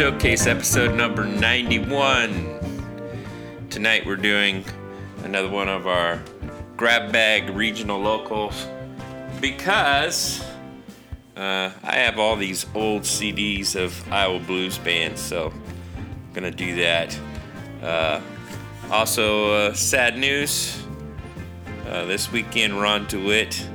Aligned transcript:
Showcase, 0.00 0.46
episode 0.46 0.94
number 0.94 1.26
91. 1.26 3.66
Tonight 3.68 4.06
we're 4.06 4.16
doing 4.16 4.64
another 5.24 5.50
one 5.50 5.68
of 5.68 5.86
our 5.86 6.22
grab 6.78 7.12
bag 7.12 7.50
regional 7.50 8.00
locals 8.00 8.66
because 9.42 10.42
uh, 11.36 11.70
I 11.84 11.96
have 11.96 12.18
all 12.18 12.36
these 12.36 12.64
old 12.74 13.02
CDs 13.02 13.76
of 13.76 14.10
Iowa 14.10 14.38
Blues 14.38 14.78
bands, 14.78 15.20
so 15.20 15.52
I'm 15.98 16.32
gonna 16.32 16.50
do 16.50 16.76
that. 16.76 17.20
Uh, 17.82 18.22
also, 18.90 19.52
uh, 19.52 19.74
sad 19.74 20.16
news 20.16 20.82
uh, 21.86 22.06
this 22.06 22.32
weekend, 22.32 22.80
Ron 22.80 23.06
DeWitt, 23.06 23.68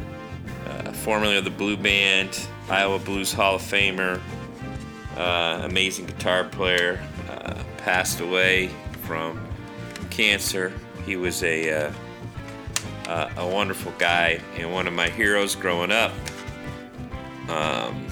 uh, 0.68 0.92
formerly 0.92 1.38
of 1.38 1.44
the 1.44 1.52
Blue 1.52 1.78
Band, 1.78 2.48
Iowa 2.68 2.98
Blues 2.98 3.32
Hall 3.32 3.58
of 3.58 3.62
Famer, 3.62 4.20
uh, 5.18 5.62
amazing 5.64 6.06
guitar 6.06 6.44
player, 6.44 7.02
uh, 7.30 7.64
passed 7.78 8.20
away 8.20 8.70
from 9.04 9.40
cancer. 10.10 10.74
He 11.06 11.16
was 11.16 11.44
a 11.44 11.88
uh, 11.88 11.92
uh, 13.08 13.30
a 13.38 13.48
wonderful 13.48 13.94
guy 13.98 14.40
and 14.58 14.72
one 14.74 14.88
of 14.88 14.94
my 14.94 15.10
heroes 15.10 15.56
growing 15.56 15.92
up. 15.92 16.12
Um, 17.50 18.08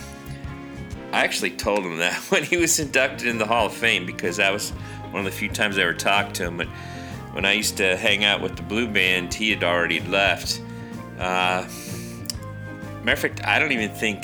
I 1.11 1.23
actually 1.23 1.51
told 1.51 1.85
him 1.85 1.97
that 1.97 2.13
when 2.29 2.43
he 2.43 2.57
was 2.57 2.79
inducted 2.79 3.27
in 3.27 3.37
the 3.37 3.45
Hall 3.45 3.67
of 3.67 3.73
Fame 3.73 4.05
because 4.05 4.37
that 4.37 4.51
was 4.51 4.71
one 5.11 5.25
of 5.25 5.25
the 5.25 5.37
few 5.37 5.49
times 5.49 5.77
I 5.77 5.81
ever 5.81 5.93
talked 5.93 6.35
to 6.35 6.45
him. 6.45 6.57
But 6.57 6.67
when 7.33 7.45
I 7.45 7.53
used 7.53 7.77
to 7.77 7.97
hang 7.97 8.23
out 8.23 8.41
with 8.41 8.55
the 8.55 8.63
Blue 8.63 8.87
Band, 8.87 9.33
he 9.33 9.49
had 9.49 9.63
already 9.63 9.99
left. 10.01 10.61
Uh, 11.19 11.67
matter 13.03 13.11
of 13.13 13.19
fact, 13.19 13.43
I 13.45 13.59
don't 13.59 13.71
even 13.71 13.89
think 13.89 14.23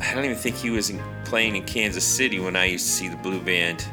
I 0.00 0.14
don't 0.14 0.24
even 0.24 0.36
think 0.36 0.56
he 0.56 0.70
was 0.70 0.90
in, 0.90 1.02
playing 1.24 1.56
in 1.56 1.64
Kansas 1.64 2.04
City 2.04 2.38
when 2.38 2.56
I 2.56 2.66
used 2.66 2.86
to 2.86 2.92
see 2.92 3.08
the 3.08 3.16
Blue 3.16 3.40
Band. 3.40 3.86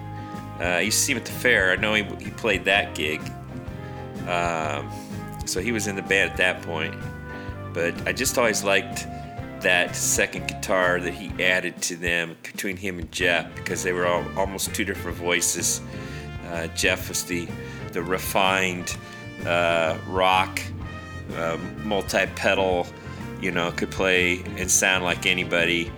Uh, 0.60 0.64
I 0.64 0.82
used 0.82 1.00
to 1.00 1.04
see 1.06 1.12
him 1.14 1.18
at 1.18 1.26
the 1.26 1.32
fair. 1.32 1.72
I 1.72 1.76
know 1.78 1.94
he, 1.94 2.04
he 2.24 2.30
played 2.32 2.66
that 2.66 2.96
gig. 2.96 3.22
Um, 4.28 4.90
so 5.46 5.62
he 5.62 5.72
was 5.72 5.88
in 5.88 5.96
the 5.96 6.02
band 6.02 6.32
at 6.32 6.38
that 6.38 6.62
point. 6.62 6.96
But 7.74 8.08
I 8.08 8.14
just 8.14 8.38
always 8.38 8.64
liked 8.64 9.08
that 9.62 9.96
second 9.96 10.48
guitar 10.48 11.00
that 11.00 11.14
he 11.14 11.32
added 11.44 11.82
to 11.84 11.96
them 11.96 12.36
between 12.44 12.78
him 12.78 13.00
and 13.00 13.12
Jeff 13.12 13.54
because 13.56 13.82
they 13.82 13.94
were 13.94 14.06
all 14.06 14.26
almost 14.38 14.74
two 14.76 14.86
different 14.86 15.18
voices. 15.18 15.82
Uh, 16.50 16.68
Jeff 16.68 17.10
was 17.10 17.24
the 17.24 17.48
the 17.94 18.04
refined 18.04 18.98
uh, 19.46 19.98
rock, 20.08 20.62
um, 21.38 21.88
multi-pedal, 21.88 22.88
you 23.44 23.52
know, 23.52 23.72
could 23.72 23.92
play 23.92 24.42
and 24.58 24.72
sound 24.72 25.04
like 25.04 25.26
anybody. 25.26 25.92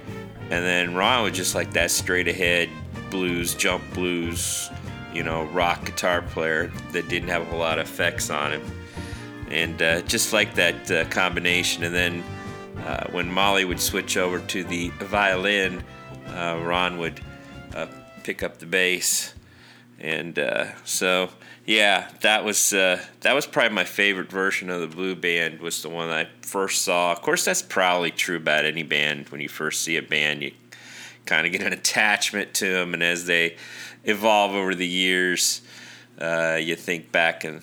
And 0.50 0.66
then 0.66 0.96
Ron 0.96 1.24
was 1.24 1.34
just 1.34 1.54
like 1.54 1.74
that 1.74 1.92
straight 1.92 2.28
ahead 2.28 2.70
blues, 3.12 3.54
jump 3.54 3.84
blues, 3.94 4.70
you 5.14 5.24
know, 5.24 5.46
rock 5.46 5.86
guitar 5.86 6.24
player 6.24 6.72
that 6.92 7.08
didn't 7.08 7.30
have 7.30 7.44
a 7.44 7.46
whole 7.46 7.60
lot 7.60 7.78
of 7.78 7.88
effects 7.88 8.32
on 8.32 8.54
him. 8.54 8.72
And 9.52 9.80
uh, 9.82 10.02
just 10.02 10.34
like 10.34 10.56
that 10.56 10.90
uh, 10.92 11.06
combination. 11.06 11.84
And 11.84 11.94
then 11.94 12.24
uh, 12.78 13.08
when 13.12 13.32
Molly 13.32 13.64
would 13.64 13.80
switch 13.80 14.18
over 14.18 14.40
to 14.40 14.64
the 14.64 14.90
violin, 15.02 15.84
uh, 16.30 16.60
Ron 16.64 16.98
would 16.98 17.22
uh, 17.76 17.86
pick 18.24 18.42
up 18.42 18.58
the 18.58 18.66
bass. 18.66 19.35
And 20.00 20.38
uh, 20.38 20.76
so, 20.84 21.30
yeah, 21.66 22.10
that 22.22 22.44
was 22.44 22.70
that 22.72 23.34
was 23.34 23.46
probably 23.46 23.74
my 23.74 23.86
favorite 23.86 24.30
version 24.30 24.70
of 24.70 24.82
the 24.82 24.88
Blue 24.88 25.16
Band. 25.16 25.60
Was 25.60 25.82
the 25.82 25.90
one 25.90 26.10
I 26.10 26.28
first 26.42 26.84
saw. 26.84 27.12
Of 27.12 27.22
course, 27.22 27.46
that's 27.46 27.62
probably 27.62 28.12
true 28.12 28.38
about 28.38 28.66
any 28.66 28.84
band. 28.84 29.30
When 29.30 29.42
you 29.42 29.50
first 29.50 29.82
see 29.82 29.98
a 29.98 30.02
band, 30.02 30.44
you 30.44 30.52
kind 31.26 31.46
of 31.46 31.52
get 31.52 31.62
an 31.62 31.74
attachment 31.74 32.54
to 32.56 32.72
them, 32.72 32.94
and 32.94 33.02
as 33.02 33.26
they 33.26 33.56
evolve 34.04 34.52
over 34.54 34.76
the 34.76 34.88
years, 34.88 35.62
uh, 36.20 36.60
you 36.62 36.76
think 36.76 37.12
back 37.12 37.44
and 37.44 37.62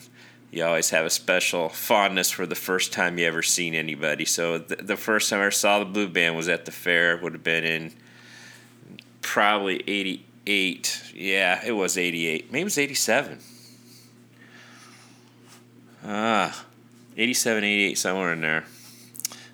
you 0.51 0.63
always 0.63 0.91
have 0.91 1.05
a 1.05 1.09
special 1.09 1.69
fondness 1.69 2.29
for 2.29 2.45
the 2.45 2.55
first 2.55 2.93
time 2.93 3.17
you 3.17 3.25
ever 3.25 3.41
seen 3.41 3.73
anybody. 3.73 4.23
So 4.23 4.59
th- 4.59 4.81
the 4.83 4.97
first 4.97 5.29
time 5.29 5.41
I 5.41 5.49
saw 5.49 5.79
the 5.79 5.85
Blue 5.85 6.07
Band 6.07 6.35
was 6.35 6.47
at 6.47 6.65
the 6.65 6.71
fair. 6.71 7.17
Would 7.17 7.33
have 7.33 7.43
been 7.43 7.63
in 7.63 7.93
probably 9.21 9.81
'88. 10.45 11.13
Yeah, 11.15 11.61
it 11.65 11.71
was 11.71 11.97
'88. 11.97 12.51
Maybe 12.51 12.61
it 12.61 12.65
was 12.65 12.77
'87. 12.77 13.39
Ah, 16.05 16.65
87, 17.15 17.63
88, 17.63 17.97
somewhere 17.97 18.33
in 18.33 18.41
there. 18.41 18.65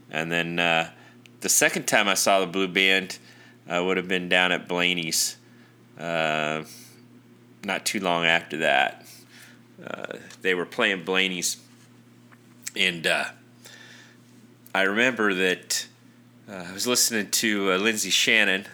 And 0.09 0.31
then 0.31 0.57
uh, 0.57 0.89
the 1.41 1.49
second 1.49 1.87
time 1.87 2.07
I 2.07 2.15
saw 2.15 2.39
the 2.39 2.47
Blue 2.47 2.67
Band 2.67 3.19
uh, 3.69 3.83
would 3.83 3.97
have 3.97 4.07
been 4.07 4.29
down 4.29 4.51
at 4.51 4.67
Blayney's. 4.67 5.37
Uh, 5.99 6.63
not 7.63 7.85
too 7.85 7.99
long 7.99 8.25
after 8.25 8.57
that, 8.57 9.05
uh, 9.85 10.17
they 10.41 10.55
were 10.55 10.65
playing 10.65 11.03
Blayney's, 11.03 11.57
and 12.75 13.05
uh, 13.05 13.25
I 14.73 14.83
remember 14.83 15.33
that 15.33 15.87
uh, 16.49 16.65
I 16.69 16.73
was 16.73 16.87
listening 16.87 17.29
to 17.31 17.73
uh, 17.73 17.77
Lindsay 17.77 18.09
Shannon 18.09 18.65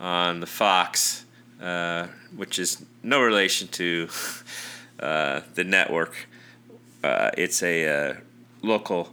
on 0.00 0.40
the 0.40 0.46
Fox, 0.46 1.24
Uh, 1.60 2.06
which 2.36 2.58
is 2.58 2.84
no 3.02 3.20
relation 3.20 3.66
to 3.66 4.08
uh, 5.00 5.40
the 5.54 5.64
network. 5.64 6.28
Uh, 7.02 7.30
it's 7.36 7.62
a 7.62 8.16
local 8.62 9.12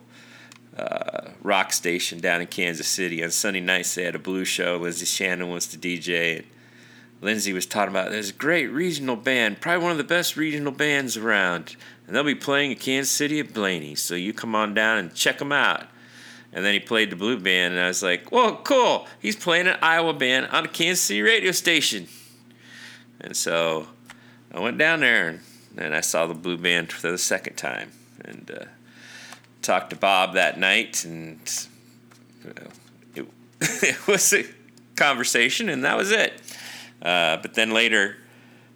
uh, 0.78 1.30
rock 1.42 1.74
station 1.74 2.20
down 2.20 2.42
in 2.42 2.48
Kansas 2.48 2.88
City. 2.88 3.24
On 3.24 3.32
Sunday 3.32 3.62
nights, 3.62 3.96
they 3.96 4.04
had 4.04 4.16
a 4.16 4.20
blues 4.20 4.48
show. 4.48 4.78
Lindsay 4.78 5.06
Shannon 5.06 5.50
was 5.50 5.68
the 5.68 5.78
DJ. 5.78 6.38
And 6.38 6.48
Lindsay 7.22 7.54
was 7.54 7.66
talking 7.66 7.90
about 7.90 8.12
there's 8.12 8.30
a 8.30 8.34
great 8.34 8.68
regional 8.68 9.16
band, 9.16 9.62
probably 9.62 9.84
one 9.84 9.92
of 9.92 9.98
the 9.98 10.04
best 10.04 10.38
regional 10.38 10.72
bands 10.72 11.18
around. 11.18 11.76
And 12.06 12.16
they'll 12.16 12.24
be 12.24 12.36
playing 12.36 12.72
in 12.72 12.78
Kansas 12.78 13.12
City 13.12 13.40
at 13.40 13.54
Blayney. 13.54 13.96
So 13.96 14.14
you 14.14 14.34
come 14.34 14.54
on 14.54 14.74
down 14.74 15.00
and 15.00 15.16
check 15.16 15.40
them 15.40 15.52
out. 15.52 15.88
And 16.54 16.64
then 16.64 16.74
he 16.74 16.80
played 16.80 17.10
the 17.10 17.18
blue 17.18 17.38
band, 17.38 17.74
and 17.74 17.84
I 17.84 17.88
was 17.88 18.02
like, 18.02 18.30
whoa, 18.30 18.56
cool. 18.64 19.08
He's 19.20 19.36
playing 19.36 19.68
an 19.68 19.78
Iowa 19.82 20.14
band 20.14 20.48
on 20.48 20.64
a 20.64 20.68
Kansas 20.70 21.02
City 21.02 21.22
radio 21.22 21.52
station. 21.52 22.08
And 23.26 23.36
so 23.36 23.88
I 24.54 24.60
went 24.60 24.78
down 24.78 25.02
there, 25.02 25.40
and, 25.78 25.94
I 25.94 26.00
saw 26.00 26.28
the 26.28 26.34
blue 26.34 26.58
band 26.58 26.92
for 26.92 27.12
the 27.12 27.18
second 27.18 27.56
time. 27.56 27.92
And 28.24 28.50
uh, 28.50 28.66
talked 29.62 29.90
to 29.90 29.96
Bob 29.96 30.36
that 30.36 30.58
night, 30.58 31.04
and 31.04 31.40
it, 33.16 33.26
it 33.60 34.08
was 34.08 34.32
a 34.32 34.46
conversation, 34.96 35.70
and 35.70 35.84
that 35.84 35.98
was 35.98 36.12
it. 36.12 36.34
Uh, 37.02 37.38
but 37.38 37.56
then 37.56 37.72
later, 37.72 38.16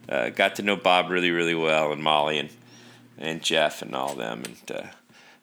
uh, 0.10 0.30
got 0.30 0.56
to 0.56 0.64
know 0.64 0.76
Bob 0.76 1.10
really, 1.10 1.32
really 1.32 1.56
well, 1.56 1.94
and 1.94 2.04
Molly 2.04 2.40
and 2.40 2.50
and 3.20 3.44
Jeff 3.44 3.82
and 3.82 3.94
all 3.94 4.16
them, 4.16 4.44
and 4.46 4.78
uh, 4.78 4.88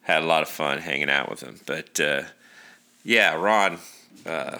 had 0.02 0.22
a 0.22 0.26
lot 0.26 0.42
of 0.42 0.48
fun 0.48 0.78
hanging 0.78 1.10
out 1.10 1.28
with 1.28 1.40
them. 1.40 1.60
But 1.66 2.00
uh, 2.00 2.22
yeah, 3.04 3.34
Ron, 3.34 3.78
uh, 4.24 4.58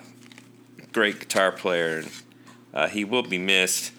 great 0.93 1.19
guitar 1.19 1.51
player, 1.51 1.99
and 1.99 2.11
uh, 2.75 2.89
he 2.89 3.05
will 3.05 3.23
be 3.23 3.39
missed. 3.39 3.93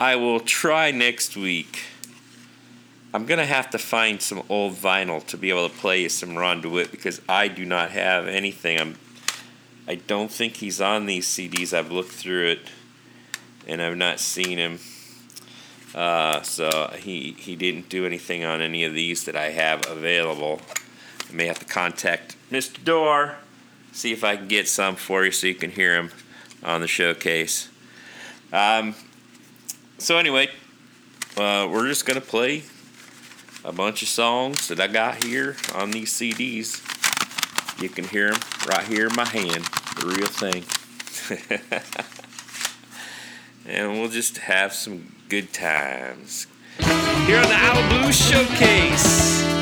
I 0.00 0.16
will 0.16 0.40
try 0.40 0.90
next 0.90 1.36
week 1.36 1.84
I'm 3.12 3.26
gonna 3.26 3.44
have 3.44 3.68
to 3.70 3.78
find 3.78 4.22
some 4.22 4.42
old 4.48 4.74
vinyl 4.74 5.24
to 5.26 5.36
be 5.36 5.50
able 5.50 5.68
to 5.68 5.76
play 5.76 6.02
you 6.02 6.08
some 6.08 6.38
Ron 6.38 6.60
DeWitt 6.60 6.90
because 6.90 7.20
I 7.28 7.48
do 7.48 7.66
not 7.66 7.90
have 7.90 8.26
anything. 8.26 8.80
I'm 8.80 8.96
I 9.86 9.96
don't 9.96 10.30
think 10.30 10.56
he's 10.56 10.80
on 10.80 11.06
these 11.06 11.26
CDs. 11.26 11.74
I've 11.74 11.90
looked 11.90 12.12
through 12.12 12.46
it 12.46 12.60
and 13.66 13.82
I've 13.82 13.96
not 13.96 14.20
seen 14.20 14.58
him. 14.58 14.78
Uh, 15.94 16.40
so 16.42 16.94
he 16.96 17.32
he 17.32 17.56
didn't 17.56 17.88
do 17.88 18.06
anything 18.06 18.44
on 18.44 18.62
any 18.62 18.84
of 18.84 18.94
these 18.94 19.24
that 19.24 19.34
I 19.36 19.50
have 19.50 19.86
available. 19.86 20.62
I 21.28 21.32
may 21.34 21.46
have 21.46 21.58
to 21.58 21.66
contact 21.66 22.36
Mr. 22.50 22.82
Dorr, 22.82 23.36
see 23.92 24.12
if 24.12 24.22
I 24.22 24.36
can 24.36 24.48
get 24.48 24.66
some 24.66 24.94
for 24.94 25.24
you 25.24 25.32
so 25.32 25.48
you 25.48 25.54
can 25.56 25.72
hear 25.72 25.96
him 25.96 26.10
on 26.62 26.80
the 26.80 26.88
showcase. 26.88 27.68
Um, 28.52 28.94
so 30.00 30.16
anyway, 30.16 30.48
uh, 31.36 31.68
we're 31.70 31.86
just 31.86 32.06
gonna 32.06 32.20
play 32.20 32.64
a 33.64 33.72
bunch 33.72 34.02
of 34.02 34.08
songs 34.08 34.68
that 34.68 34.80
I 34.80 34.86
got 34.86 35.22
here 35.24 35.56
on 35.74 35.90
these 35.90 36.12
CDs. 36.12 36.80
You 37.80 37.90
can 37.90 38.04
hear 38.04 38.32
them 38.32 38.40
right 38.66 38.86
here 38.86 39.08
in 39.08 39.14
my 39.14 39.26
hand, 39.26 39.64
the 39.98 40.06
real 40.06 40.26
thing. 40.26 40.64
and 43.66 43.92
we'll 43.92 44.08
just 44.08 44.38
have 44.38 44.72
some 44.72 45.14
good 45.28 45.52
times. 45.52 46.46
Here 46.78 47.38
on 47.38 47.48
the 47.48 47.54
Iowa 47.54 48.02
Blues 48.02 48.16
Showcase. 48.16 49.59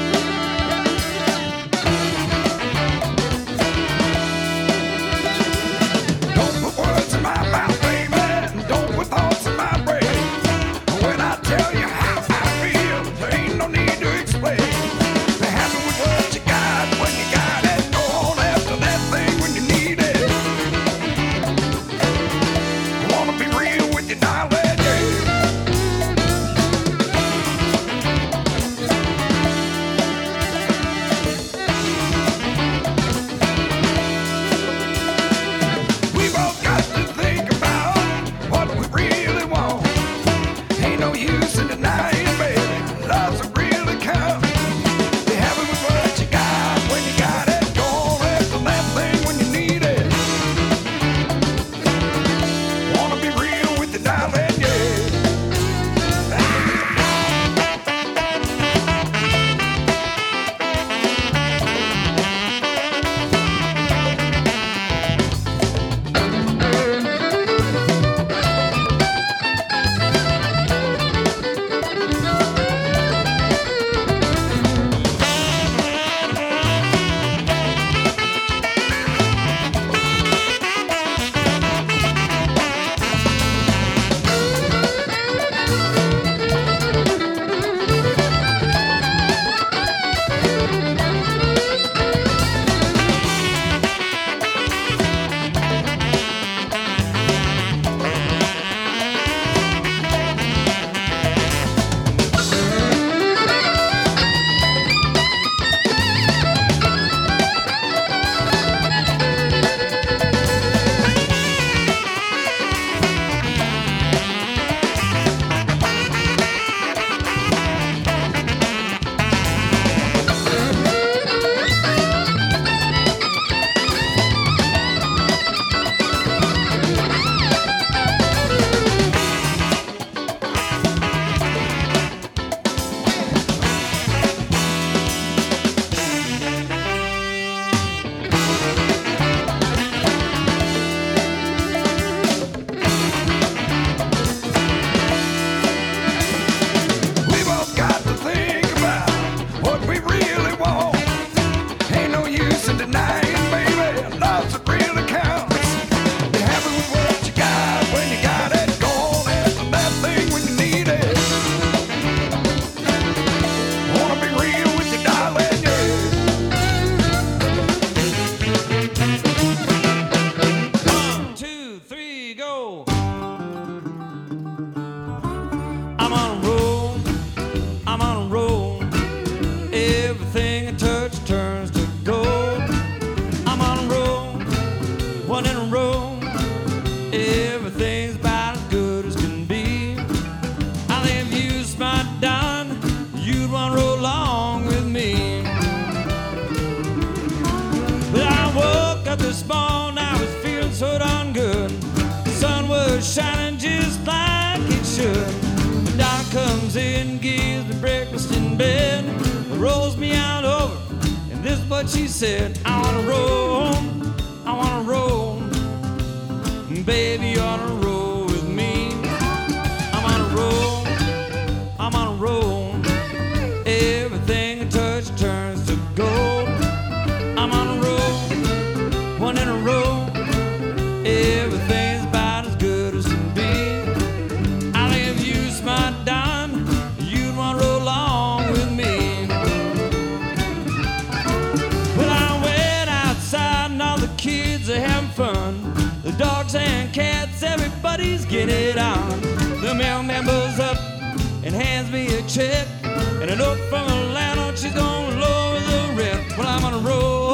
Me 251.91 252.07
a 252.09 252.23
check 252.23 252.67
and 252.85 253.31
a 253.31 253.37
note 253.37 253.59
from 253.69 253.87
landlord. 254.13 254.59
She's 254.59 254.75
gonna 254.75 255.21
lower 255.21 255.61
the 255.61 255.95
rent. 255.97 256.37
Well, 256.37 256.47
I'm 256.47 256.65
on 256.65 256.75
a 256.75 256.79
roll, 256.79 257.28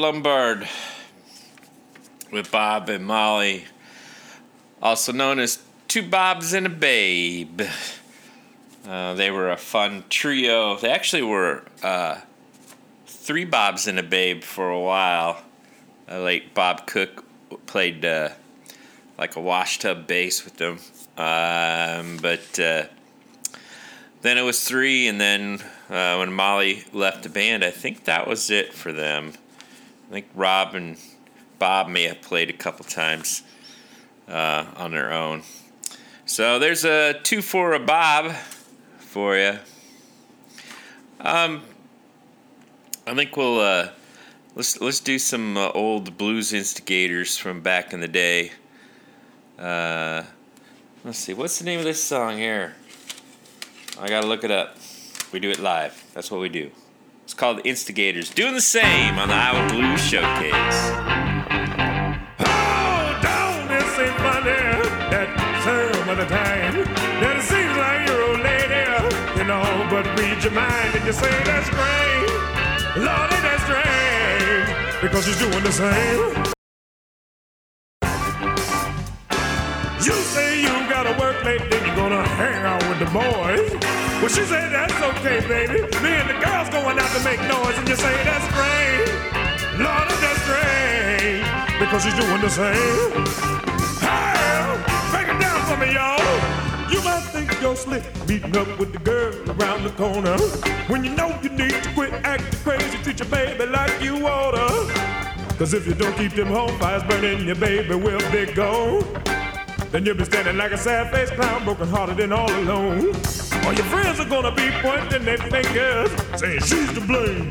Lumbard 0.00 0.66
with 2.32 2.50
Bob 2.50 2.88
and 2.88 3.04
Molly, 3.04 3.66
also 4.80 5.12
known 5.12 5.38
as 5.38 5.62
Two 5.88 6.02
Bobs 6.02 6.54
and 6.54 6.64
a 6.64 6.70
Babe. 6.70 7.60
Uh, 8.88 9.12
they 9.12 9.30
were 9.30 9.50
a 9.50 9.58
fun 9.58 10.04
trio. 10.08 10.78
They 10.78 10.90
actually 10.90 11.20
were 11.20 11.64
uh, 11.82 12.18
three 13.06 13.44
Bobs 13.44 13.86
and 13.86 13.98
a 13.98 14.02
Babe 14.02 14.42
for 14.42 14.70
a 14.70 14.80
while. 14.80 15.42
Uh, 16.10 16.20
late 16.20 16.54
Bob 16.54 16.86
Cook 16.86 17.22
played 17.66 18.02
uh, 18.02 18.30
like 19.18 19.36
a 19.36 19.40
washtub 19.40 20.06
bass 20.06 20.46
with 20.46 20.56
them. 20.56 20.78
Um, 21.18 22.16
but 22.22 22.58
uh, 22.58 22.84
then 24.22 24.38
it 24.38 24.42
was 24.42 24.64
three, 24.64 25.08
and 25.08 25.20
then 25.20 25.62
uh, 25.90 26.16
when 26.16 26.32
Molly 26.32 26.84
left 26.94 27.22
the 27.22 27.28
band, 27.28 27.62
I 27.62 27.70
think 27.70 28.04
that 28.04 28.26
was 28.26 28.50
it 28.50 28.72
for 28.72 28.92
them. 28.92 29.34
I 30.10 30.12
think 30.12 30.26
Rob 30.34 30.74
and 30.74 30.96
Bob 31.60 31.86
may 31.86 32.02
have 32.02 32.20
played 32.20 32.50
a 32.50 32.52
couple 32.52 32.84
times 32.84 33.44
uh, 34.26 34.66
on 34.74 34.90
their 34.90 35.12
own. 35.12 35.44
So 36.26 36.58
there's 36.58 36.84
a 36.84 37.14
two 37.22 37.42
for 37.42 37.74
a 37.74 37.78
Bob 37.78 38.32
for 38.98 39.36
you. 39.36 39.58
Um, 41.20 41.62
I 43.06 43.14
think 43.14 43.36
we'll 43.36 43.60
uh, 43.60 43.90
let's 44.56 44.80
let's 44.80 44.98
do 44.98 45.16
some 45.16 45.56
uh, 45.56 45.70
old 45.70 46.16
blues 46.16 46.52
instigators 46.52 47.36
from 47.36 47.60
back 47.60 47.92
in 47.92 48.00
the 48.00 48.08
day. 48.08 48.50
Uh, 49.56 50.24
let's 51.04 51.18
see, 51.18 51.34
what's 51.34 51.60
the 51.60 51.64
name 51.64 51.78
of 51.78 51.84
this 51.84 52.02
song 52.02 52.36
here? 52.36 52.74
I 54.00 54.08
gotta 54.08 54.26
look 54.26 54.42
it 54.42 54.50
up. 54.50 54.76
We 55.32 55.38
do 55.38 55.50
it 55.50 55.60
live. 55.60 56.02
That's 56.14 56.32
what 56.32 56.40
we 56.40 56.48
do. 56.48 56.72
It's 57.30 57.38
called 57.38 57.60
Instigators. 57.64 58.28
Doing 58.28 58.54
the 58.54 58.60
same 58.60 59.16
on 59.16 59.28
the 59.28 59.34
Iowa 59.34 59.68
Blues 59.70 60.00
Showcase. 60.00 60.50
Oh, 62.42 63.14
don't 63.22 63.70
seem 63.94 64.10
funny 64.18 64.58
that 65.14 65.30
some 65.62 66.08
of 66.10 66.18
the 66.18 66.26
time 66.26 66.74
that 67.22 67.36
it 67.38 67.46
seems 67.46 67.70
like 67.78 68.08
you're 68.08 68.20
old 68.26 68.42
lady, 68.42 68.82
you 69.38 69.46
know, 69.46 69.62
but 69.86 70.10
read 70.18 70.42
your 70.42 70.50
mind 70.50 70.90
and 70.96 71.06
you 71.06 71.12
say 71.12 71.30
that's. 71.46 71.70
Lordy, 72.98 73.38
that's 73.46 73.62
because 75.00 75.24
she's 75.24 75.38
doing 75.38 75.62
the 75.62 75.70
same. 75.70 76.34
You 80.02 80.18
say 80.34 80.62
you 80.62 80.74
got 80.90 81.06
out 81.06 81.14
of 81.14 81.18
work 81.20 81.44
late, 81.44 81.62
then 81.70 81.86
you're 81.86 81.94
gonna 81.94 82.26
hang 82.26 82.64
out 82.64 82.82
with 82.88 82.98
the 82.98 83.06
boys. 83.14 84.09
Well, 84.20 84.28
she 84.28 84.44
said, 84.44 84.70
that's 84.70 84.92
okay, 84.92 85.40
baby. 85.48 85.80
Me 86.02 86.10
and 86.12 86.28
the 86.28 86.36
girls 86.44 86.68
going 86.68 86.98
out 86.98 87.10
to 87.16 87.24
make 87.24 87.40
noise, 87.48 87.78
and 87.78 87.88
you 87.88 87.96
say, 87.96 88.12
that's 88.22 88.44
strange. 88.52 89.08
Lord, 89.80 90.08
that's 90.20 90.42
strange. 90.44 91.80
Because 91.80 92.04
she's 92.04 92.12
doing 92.12 92.42
the 92.42 92.50
same. 92.50 93.24
Hey, 94.04 94.76
break 95.10 95.26
it 95.26 95.40
down 95.40 95.64
for 95.64 95.76
me, 95.78 95.94
y'all. 95.94 96.20
You 96.92 97.02
might 97.02 97.24
think 97.32 97.58
you're 97.62 97.74
slick, 97.74 98.04
meeting 98.28 98.54
up 98.58 98.78
with 98.78 98.92
the 98.92 98.98
girl 98.98 99.32
around 99.52 99.84
the 99.84 99.90
corner. 99.92 100.36
When 100.92 101.02
you 101.02 101.14
know 101.16 101.34
you 101.42 101.48
need 101.48 101.82
to 101.82 101.90
quit 101.94 102.12
acting 102.12 102.60
crazy, 102.60 102.98
treat 102.98 103.20
your 103.20 103.28
baby 103.30 103.64
like 103.64 104.02
you 104.02 104.26
oughta. 104.26 104.68
Cause 105.56 105.72
if 105.72 105.86
you 105.86 105.94
don't 105.94 106.14
keep 106.18 106.32
them 106.32 106.48
home 106.48 106.78
fires 106.78 107.02
burning, 107.04 107.46
your 107.46 107.56
baby 107.56 107.94
will 107.94 108.20
be 108.30 108.52
gone. 108.52 109.02
Then 109.90 110.06
you'll 110.06 110.14
be 110.14 110.24
standing 110.24 110.56
like 110.56 110.70
a 110.70 110.78
sad-faced 110.78 111.32
clown, 111.32 111.64
broken 111.64 111.88
hearted 111.88 112.20
and 112.20 112.32
all 112.32 112.48
alone. 112.48 113.12
All 113.64 113.72
your 113.72 113.84
friends 113.86 114.20
are 114.20 114.28
gonna 114.28 114.54
be 114.54 114.70
pointing 114.82 115.24
their 115.24 115.38
fingers, 115.38 116.10
saying 116.38 116.60
she's 116.60 116.92
to 116.92 117.00
blame. 117.00 117.50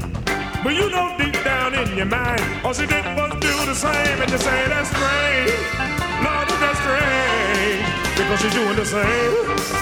But 0.63 0.73
you 0.73 0.89
know 0.89 1.15
deep 1.17 1.43
down 1.43 1.73
in 1.73 1.97
your 1.97 2.05
mind, 2.05 2.41
all 2.63 2.73
she 2.73 2.85
did 2.85 3.03
was 3.17 3.31
do 3.41 3.65
the 3.65 3.75
same, 3.75 4.21
and 4.21 4.31
you 4.31 4.37
say 4.37 4.67
that's 4.69 4.89
strange. 4.89 5.51
Lord, 6.23 6.47
that's 6.63 6.79
strange, 6.79 7.85
because 8.15 8.39
she's 8.41 8.53
doing 8.53 8.75
the 8.75 8.85
same. 8.85 9.78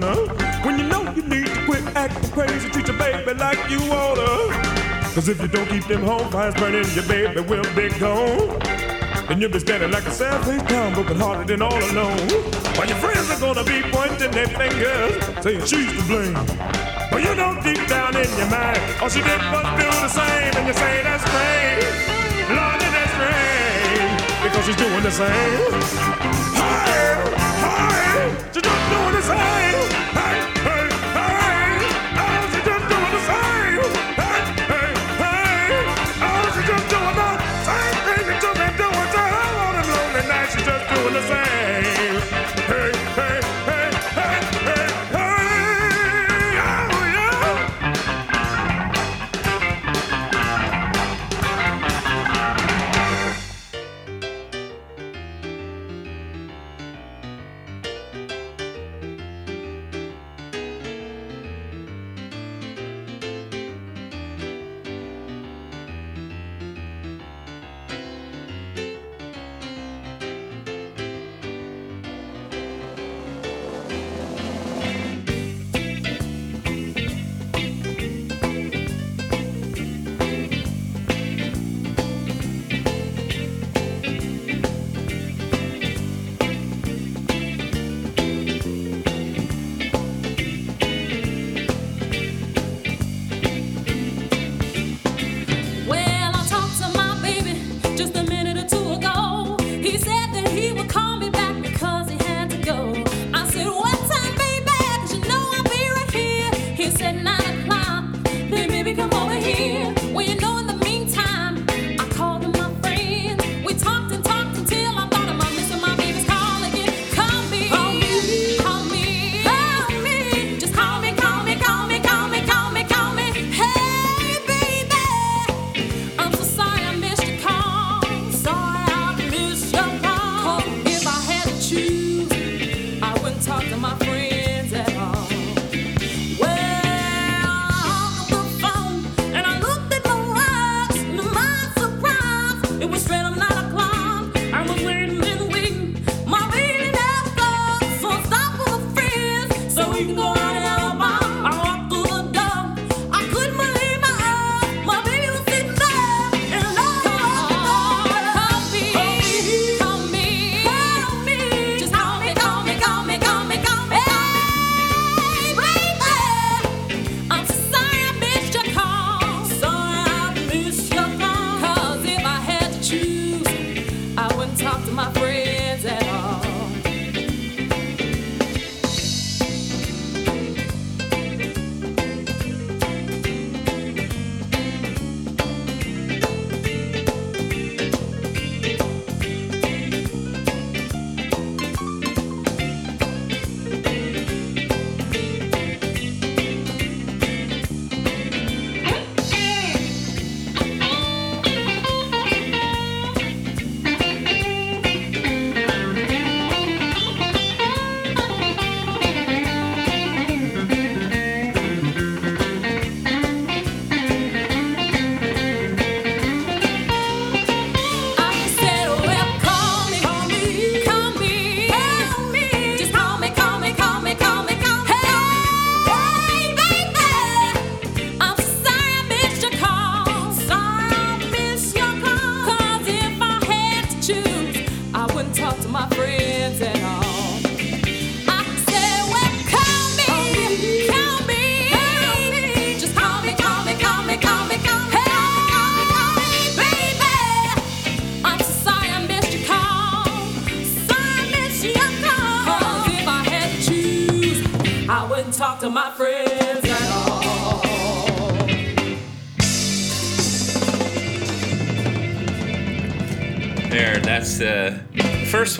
When 0.00 0.78
you 0.78 0.84
know 0.84 1.02
you 1.12 1.22
need 1.22 1.46
to 1.46 1.64
quit 1.66 1.84
acting 1.94 2.30
crazy, 2.30 2.70
treat 2.70 2.88
your 2.88 2.96
baby 2.96 3.34
like 3.34 3.70
you 3.70 3.78
oughta. 3.92 4.48
Cause 5.14 5.28
if 5.28 5.42
you 5.42 5.48
don't 5.48 5.68
keep 5.68 5.84
them 5.84 6.02
home 6.02 6.30
fires 6.30 6.54
burning, 6.54 6.86
your 6.94 7.04
baby 7.04 7.40
will 7.42 7.64
be 7.74 7.90
gone. 7.98 8.58
Then 9.28 9.40
you'll 9.42 9.50
be 9.50 9.58
standing 9.58 9.90
like 9.90 10.06
a 10.06 10.10
sad-faced 10.10 10.66
clown, 10.66 10.94
broken 10.94 11.18
hearted 11.18 11.50
and 11.50 11.62
all 11.62 11.76
alone. 11.76 12.16
While 12.76 12.88
your 12.88 12.96
friends 12.96 13.30
are 13.30 13.40
gonna 13.40 13.62
be 13.62 13.82
pointing 13.92 14.30
their 14.30 14.48
fingers, 14.48 15.22
saying 15.44 15.66
she's 15.66 15.92
to 15.92 16.02
blame. 16.08 16.34
But 17.10 17.22
you 17.22 17.34
know 17.34 17.60
deep 17.62 17.86
down 17.86 18.16
in 18.16 18.30
your 18.38 18.48
mind, 18.48 18.80
all 19.02 19.08
she 19.10 19.20
did 19.20 19.40
was 19.52 19.66
do 19.76 19.84
the 19.84 20.08
same, 20.08 20.54
and 20.56 20.66
you 20.66 20.72
say 20.72 21.02
that's 21.02 21.22
strange. 21.28 21.84
Lord, 22.48 22.80
that's 22.80 23.12
strange, 23.20 24.22
because 24.44 24.64
she's 24.64 24.76
doing 24.76 25.02
the 25.02 25.10
same. 25.10 25.60
Hey, 26.56 27.20
hey, 27.60 28.34
she's 28.52 28.62
just 28.62 28.90
doing 28.90 29.12
the 29.12 29.22
same. 29.22 29.59
The 41.12 41.22
same. 41.22 41.59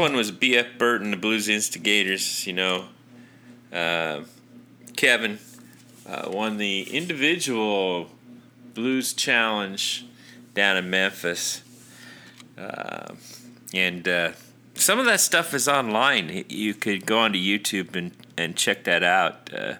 One 0.00 0.16
was 0.16 0.30
B.F. 0.30 0.78
Burton, 0.78 1.10
the 1.10 1.16
Blues 1.18 1.46
Instigators. 1.46 2.46
You 2.46 2.54
know, 2.54 2.84
uh, 3.70 4.22
Kevin 4.96 5.38
uh, 6.08 6.30
won 6.32 6.56
the 6.56 6.82
individual 6.84 8.08
blues 8.72 9.12
challenge 9.12 10.06
down 10.54 10.78
in 10.78 10.88
Memphis, 10.88 11.62
uh, 12.56 13.14
and 13.74 14.08
uh, 14.08 14.32
some 14.74 14.98
of 14.98 15.04
that 15.04 15.20
stuff 15.20 15.52
is 15.52 15.68
online. 15.68 16.46
You 16.48 16.72
could 16.72 17.04
go 17.04 17.18
onto 17.18 17.38
YouTube 17.38 17.94
and 17.94 18.12
and 18.38 18.56
check 18.56 18.84
that 18.84 19.02
out. 19.02 19.52
Uh, 19.52 19.74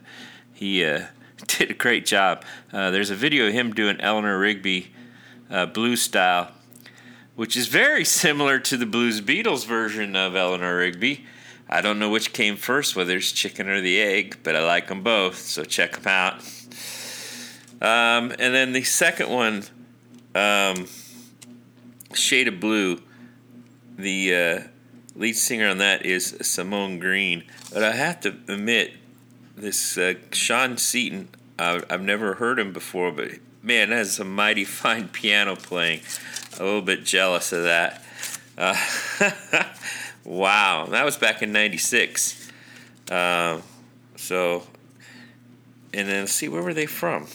he 0.53 0.85
uh, 0.85 1.07
did 1.47 1.71
a 1.71 1.75
great 1.75 2.05
job. 2.05 2.45
There's 2.71 3.11
a 3.11 3.17
video 3.17 3.47
of 3.47 3.55
him 3.55 3.73
doing 3.73 3.99
Eleanor 4.03 4.39
Rigby 4.39 4.93
blues 5.73 6.03
style 6.03 6.53
which 7.40 7.57
is 7.57 7.68
very 7.68 8.05
similar 8.05 8.59
to 8.59 8.76
the 8.76 8.85
Blues 8.85 9.22
Beatles 9.22 9.64
version 9.64 10.14
of 10.14 10.37
Eleanor 10.37 10.76
Rigby. 10.76 11.24
I 11.70 11.81
don't 11.81 11.98
know 11.98 12.11
which 12.11 12.35
came 12.35 12.55
first, 12.55 12.94
whether 12.94 13.16
it's 13.16 13.33
chicken 13.33 13.66
or 13.66 13.81
the 13.81 13.98
egg, 13.98 14.37
but 14.42 14.55
I 14.55 14.62
like 14.62 14.88
them 14.88 15.03
both, 15.03 15.38
so 15.38 15.64
check 15.64 15.96
them 15.96 16.07
out. 16.07 16.35
Um, 17.81 18.35
and 18.38 18.55
then 18.55 18.74
the 18.74 18.83
second 18.83 19.31
one, 19.31 19.64
um, 20.35 20.87
Shade 22.12 22.46
of 22.46 22.61
Blue, 22.61 23.00
the 23.96 24.35
uh, 24.35 24.61
lead 25.16 25.33
singer 25.33 25.68
on 25.70 25.79
that 25.79 26.05
is 26.05 26.37
Simone 26.42 26.98
Green. 26.98 27.44
But 27.72 27.83
I 27.83 27.92
have 27.92 28.20
to 28.20 28.37
admit, 28.48 28.92
this 29.57 29.96
uh, 29.96 30.12
Sean 30.31 30.76
Seaton, 30.76 31.31
uh, 31.59 31.81
I've 31.88 32.03
never 32.03 32.35
heard 32.35 32.59
him 32.59 32.74
before, 32.74 33.11
but 33.11 33.31
man, 33.62 33.90
that 33.90 34.01
is 34.01 34.14
some 34.14 34.35
mighty 34.35 34.64
fine 34.81 35.09
piano 35.09 35.57
playing 35.57 36.01
a 36.59 36.64
little 36.64 36.83
bit 36.83 37.05
jealous 37.05 37.53
of 37.53 37.64
that. 37.64 38.03
Uh, 38.59 38.77
wow, 40.25 40.87
that 40.90 41.05
was 41.05 41.16
back 41.16 41.42
in 41.42 41.53
'96. 41.53 42.51
Uh, 43.11 43.61
so, 44.16 44.66
and 45.92 46.09
then 46.09 46.27
see 46.27 46.49
where 46.49 46.62
were 46.62 46.75
they 46.75 46.87
from? 46.87 47.27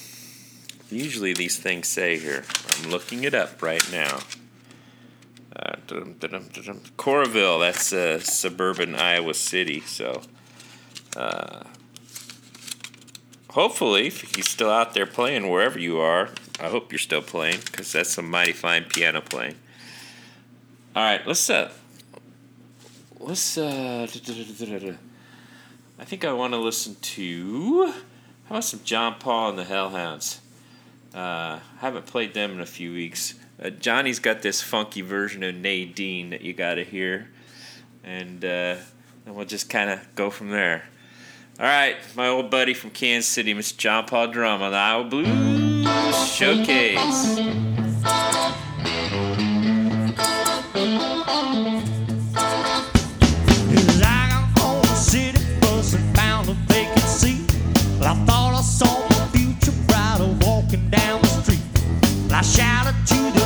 Usually 0.90 1.32
these 1.32 1.58
things 1.58 1.88
say 1.88 2.18
here. 2.18 2.44
I'm 2.78 2.90
looking 2.90 3.24
it 3.24 3.34
up 3.34 3.60
right 3.60 3.84
now. 3.90 4.20
Uh, 5.54 5.76
Coralville, 6.96 7.60
that's 7.60 7.92
uh, 7.92 8.20
suburban 8.20 8.94
Iowa 8.94 9.34
City. 9.34 9.80
So, 9.80 10.22
uh, 11.16 11.64
hopefully, 13.56 14.06
if 14.06 14.20
he's 14.36 14.48
still 14.48 14.70
out 14.70 14.92
there 14.92 15.06
playing 15.06 15.48
wherever 15.48 15.78
you 15.78 15.98
are, 15.98 16.28
I 16.60 16.68
hope 16.68 16.92
you're 16.92 16.98
still 16.98 17.22
playing 17.22 17.60
because 17.64 17.90
that's 17.90 18.10
some 18.10 18.30
mighty 18.30 18.52
fine 18.52 18.84
piano 18.84 19.22
playing. 19.22 19.54
All 20.94 21.02
right, 21.02 21.26
let's 21.26 21.50
uh, 21.50 21.72
let's 23.18 23.58
uh, 23.58 24.06
I 25.98 26.04
think 26.04 26.24
I 26.24 26.32
want 26.34 26.52
to 26.52 26.58
listen 26.58 26.96
to 27.00 27.86
how 28.48 28.56
about 28.56 28.64
some 28.64 28.80
John 28.84 29.16
Paul 29.18 29.50
and 29.50 29.58
the 29.58 29.64
Hellhounds. 29.64 30.40
Uh, 31.14 31.60
haven't 31.78 32.04
played 32.04 32.34
them 32.34 32.52
in 32.52 32.60
a 32.60 32.66
few 32.66 32.92
weeks. 32.92 33.34
Uh, 33.62 33.70
Johnny's 33.70 34.18
got 34.18 34.42
this 34.42 34.60
funky 34.60 35.00
version 35.00 35.42
of 35.42 35.54
Nadine 35.54 36.28
that 36.28 36.42
you 36.42 36.52
got 36.52 36.74
to 36.74 36.84
hear, 36.84 37.30
and 38.04 38.44
uh, 38.44 38.76
and 39.24 39.34
we'll 39.34 39.46
just 39.46 39.70
kind 39.70 39.88
of 39.88 40.14
go 40.14 40.28
from 40.28 40.50
there. 40.50 40.84
All 41.58 41.64
right, 41.64 41.96
my 42.14 42.28
old 42.28 42.50
buddy 42.50 42.74
from 42.74 42.90
Kansas 42.90 43.30
City, 43.30 43.54
Mr. 43.54 43.78
John 43.78 44.04
Paul 44.04 44.26
Drum 44.28 44.60
on 44.60 44.72
the 44.72 44.76
Iowa 44.76 45.04
Blues 45.04 46.28
Showcase. 46.28 46.98
As 46.98 47.38
I 47.38 48.30
got 48.32 48.44
on 48.50 48.54
the 63.32 63.45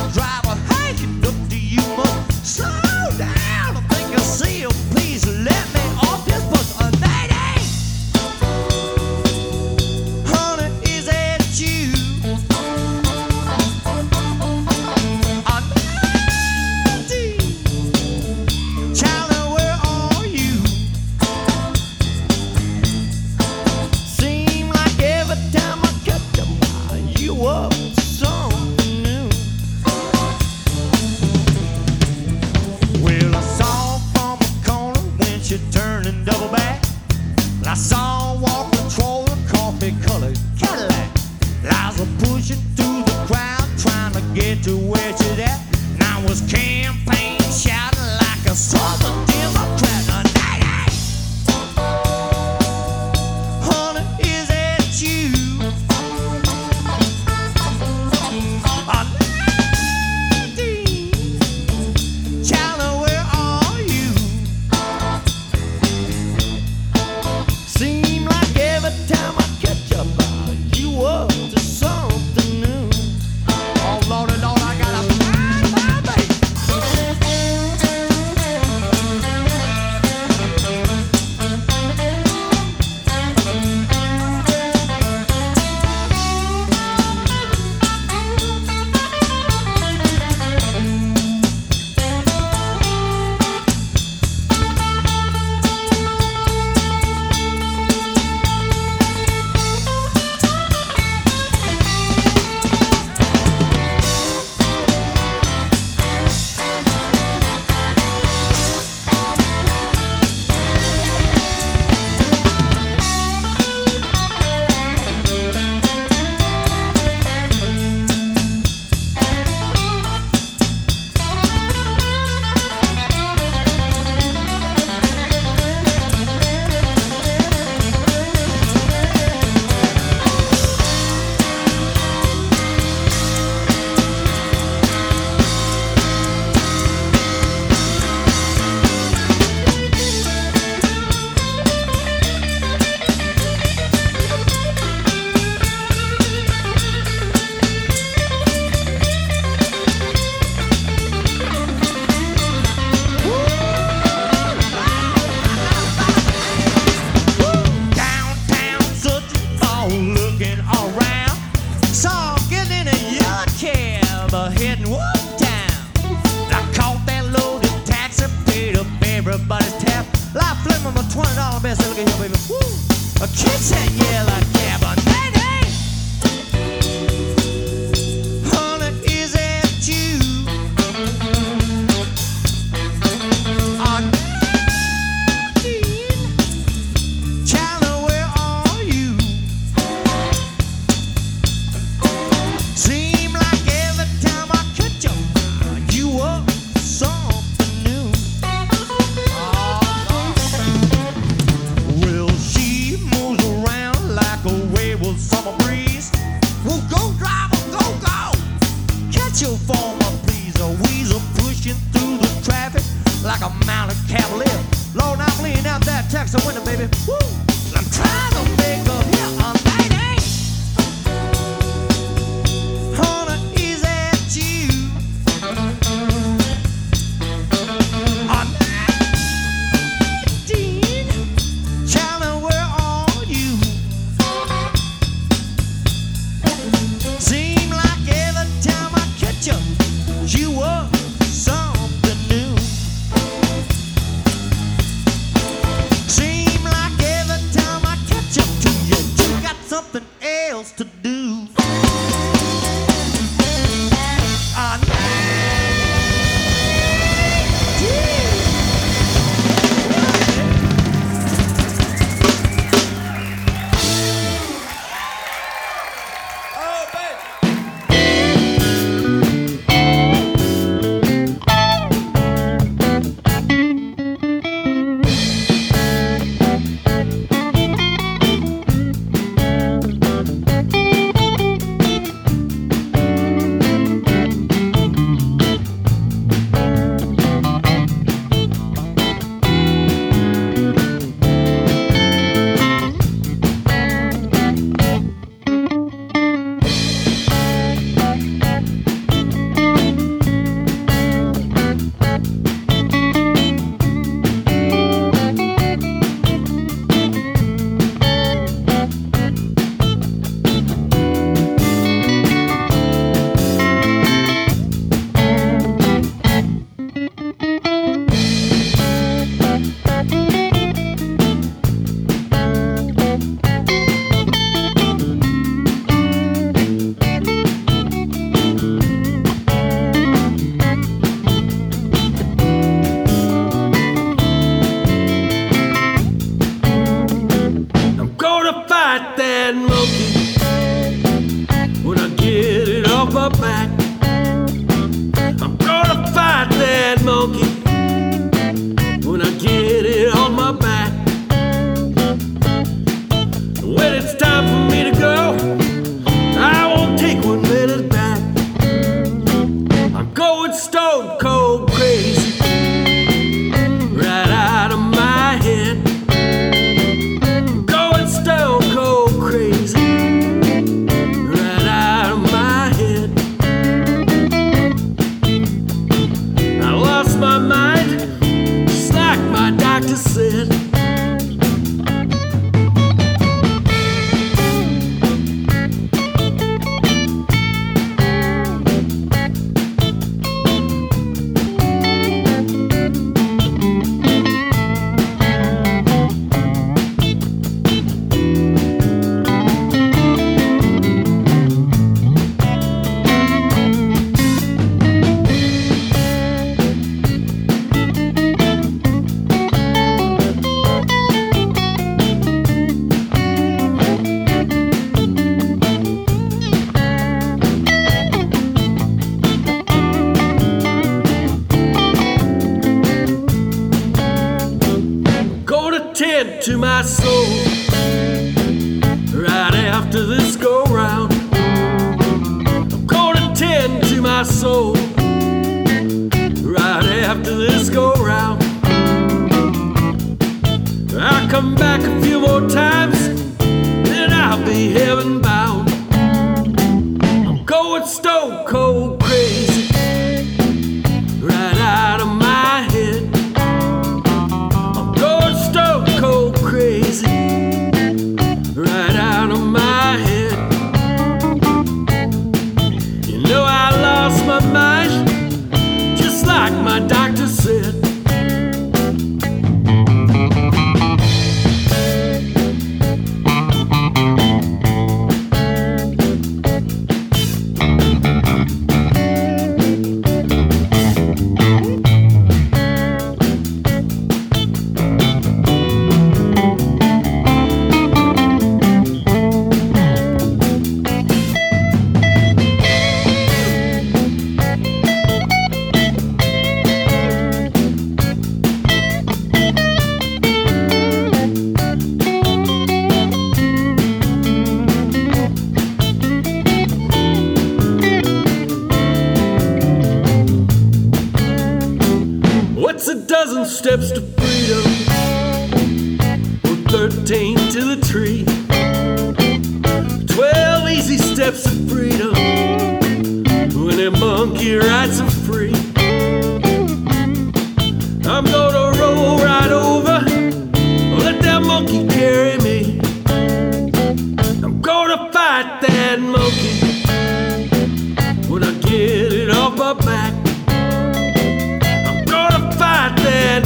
after 437.21 437.37
this 437.37 437.69
go 437.69 438.00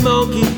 monkey 0.04 0.55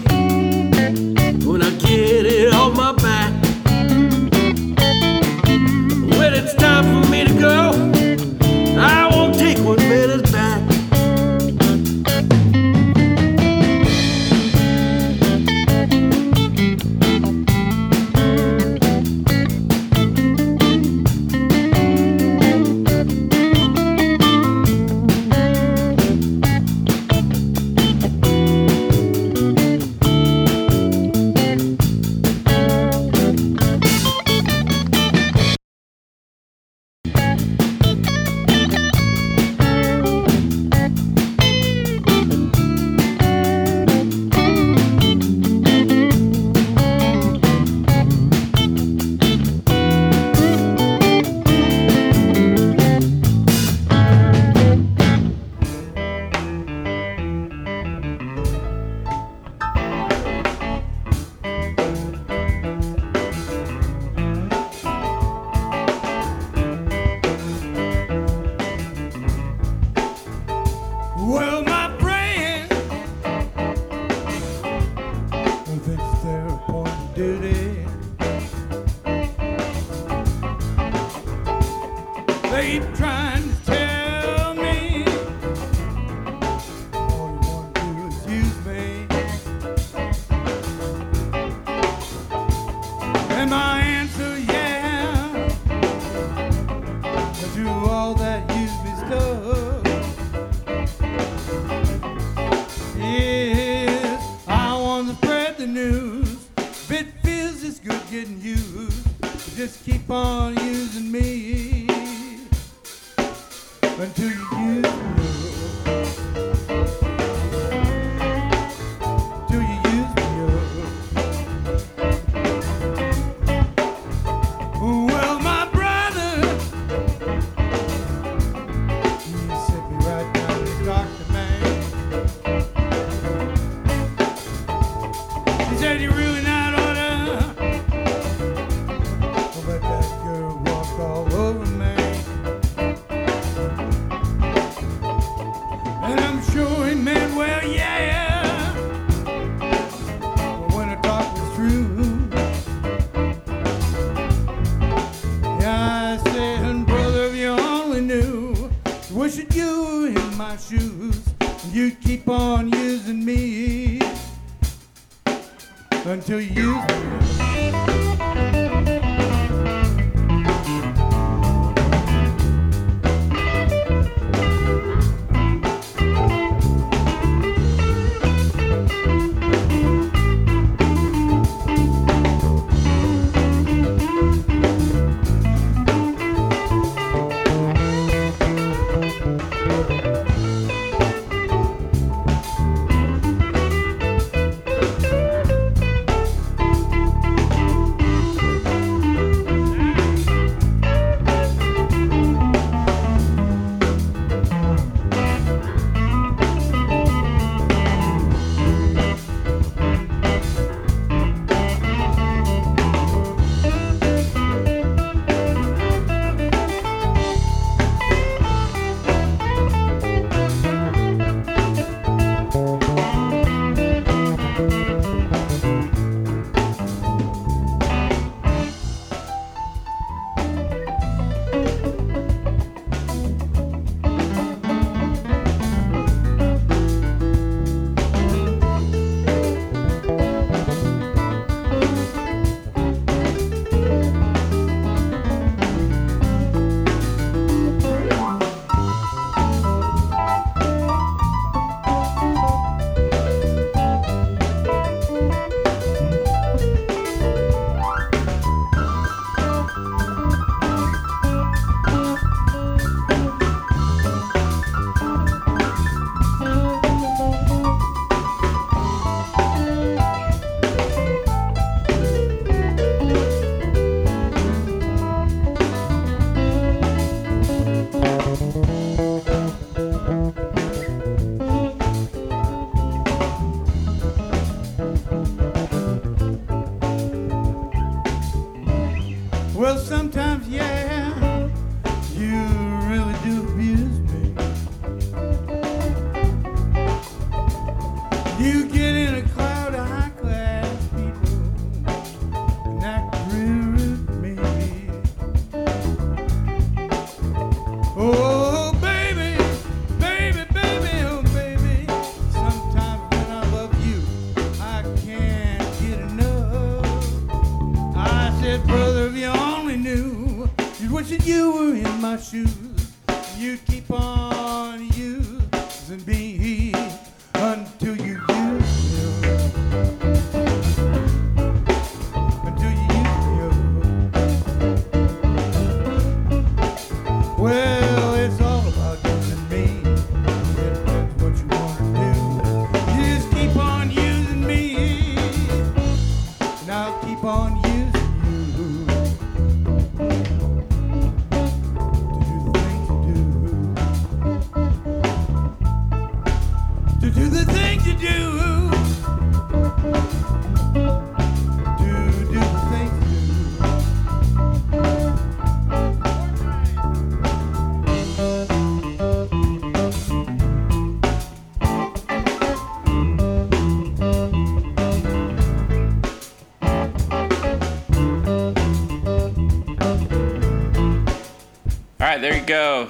go. 382.47 382.87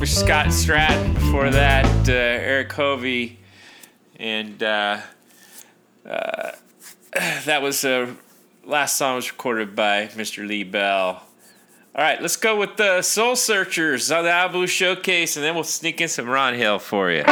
With 0.00 0.08
Scott 0.08 0.52
Stratton, 0.52 1.14
before 1.14 1.48
that, 1.50 1.86
uh, 2.08 2.12
Erick 2.12 2.72
Hovey, 2.72 3.38
and 4.16 4.60
uh, 4.60 5.00
uh, 6.04 6.50
that 7.44 7.62
was 7.62 7.82
the 7.82 8.16
last 8.64 8.96
song 8.96 9.14
was 9.14 9.30
recorded 9.30 9.76
by 9.76 10.08
Mr. 10.08 10.46
Lee 10.46 10.64
Bell. 10.64 11.22
All 11.94 12.04
right, 12.04 12.20
let's 12.20 12.36
go 12.36 12.58
with 12.58 12.76
the 12.76 13.00
Soul 13.02 13.36
Searchers 13.36 14.10
on 14.10 14.24
the 14.24 14.30
Abu 14.30 14.66
Showcase, 14.66 15.36
and 15.36 15.44
then 15.44 15.54
we'll 15.54 15.62
sneak 15.62 16.00
in 16.00 16.08
some 16.08 16.28
Ron 16.28 16.54
Hill 16.54 16.80
for 16.80 17.12
you. 17.12 17.22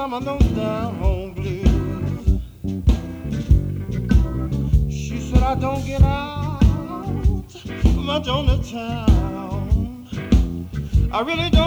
Some 0.00 0.14
of 0.14 0.24
those 0.24 0.50
down 0.56 0.94
home 0.94 1.34
blues? 1.34 1.68
She 4.90 5.20
said 5.20 5.42
I 5.42 5.54
don't 5.56 5.84
get 5.84 6.00
out 6.00 6.62
much 7.96 8.26
on 8.26 8.46
the 8.46 8.56
town. 8.62 10.08
I 11.12 11.20
really 11.20 11.50
don't 11.50 11.59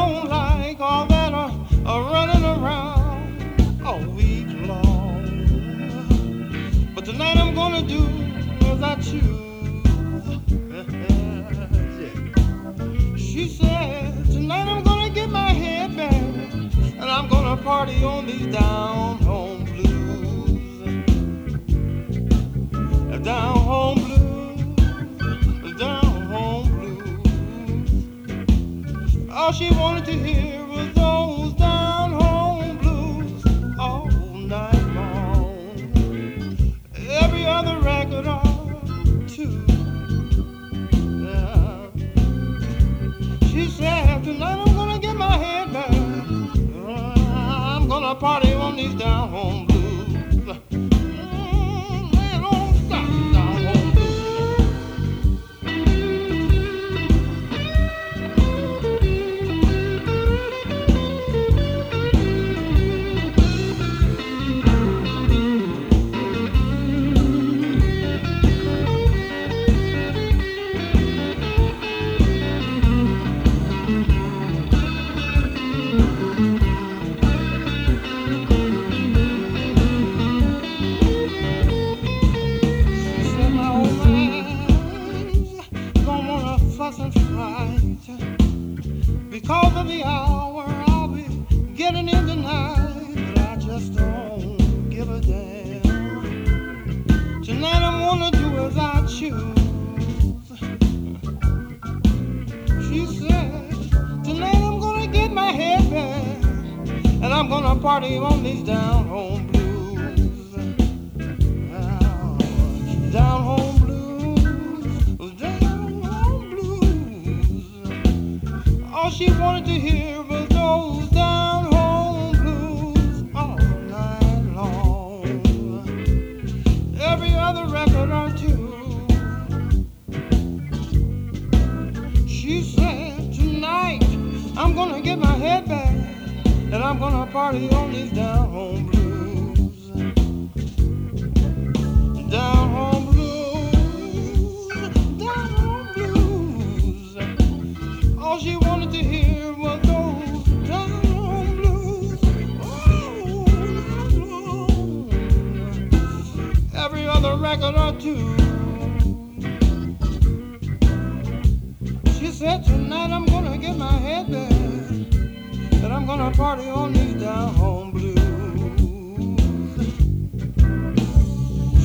said 162.44 162.66
tonight 162.66 163.10
I'm 163.10 163.26
gonna 163.26 163.58
get 163.58 163.78
my 163.78 163.94
head 163.94 164.30
back 164.30 164.52
and 164.52 165.94
I'm 165.94 166.06
gonna 166.06 166.30
party 166.32 166.68
on 166.68 166.92
these 166.92 167.14
down 167.14 167.54
home 167.56 167.92
blues. 167.92 168.18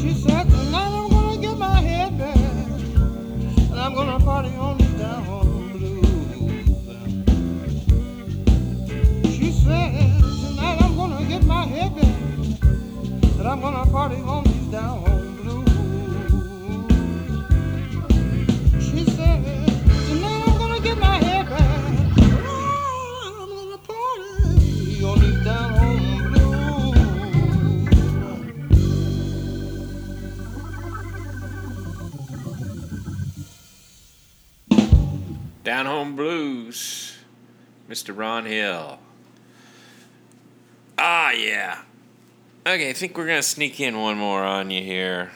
She 0.01 0.13
said 0.15 0.51
tonight 0.51 0.93
I'm 0.99 1.11
gonna 1.11 1.41
get 1.41 1.57
my 1.57 1.81
head 1.81 2.19
back 2.19 2.37
and 3.71 3.79
I'm 3.79 3.95
gonna 3.95 4.19
party 4.19 4.49
on 4.57 4.79
these 4.79 4.95
down 4.95 5.23
home 5.27 5.71
blues. 5.75 6.07
She 9.37 9.53
said 9.53 9.93
tonight 10.43 10.79
I'm 10.83 10.97
gonna 10.97 11.25
get 11.29 11.45
my 11.45 11.67
head 11.67 11.95
back 11.95 12.17
and 13.39 13.47
I'm 13.47 13.61
gonna 13.61 13.87
party 13.93 14.17
on 14.17 14.48
Blues, 36.19 37.17
Mr. 37.89 38.13
Ron 38.13 38.45
Hill. 38.45 38.99
Ah, 40.99 41.31
yeah. 41.31 41.83
Okay, 42.67 42.91
I 42.91 42.93
think 42.93 43.17
we're 43.17 43.27
going 43.27 43.39
to 43.39 43.49
sneak 43.49 43.79
in 43.79 43.97
one 43.97 44.19
more 44.19 44.43
on 44.43 44.69
you 44.73 44.83
here. 44.83 45.31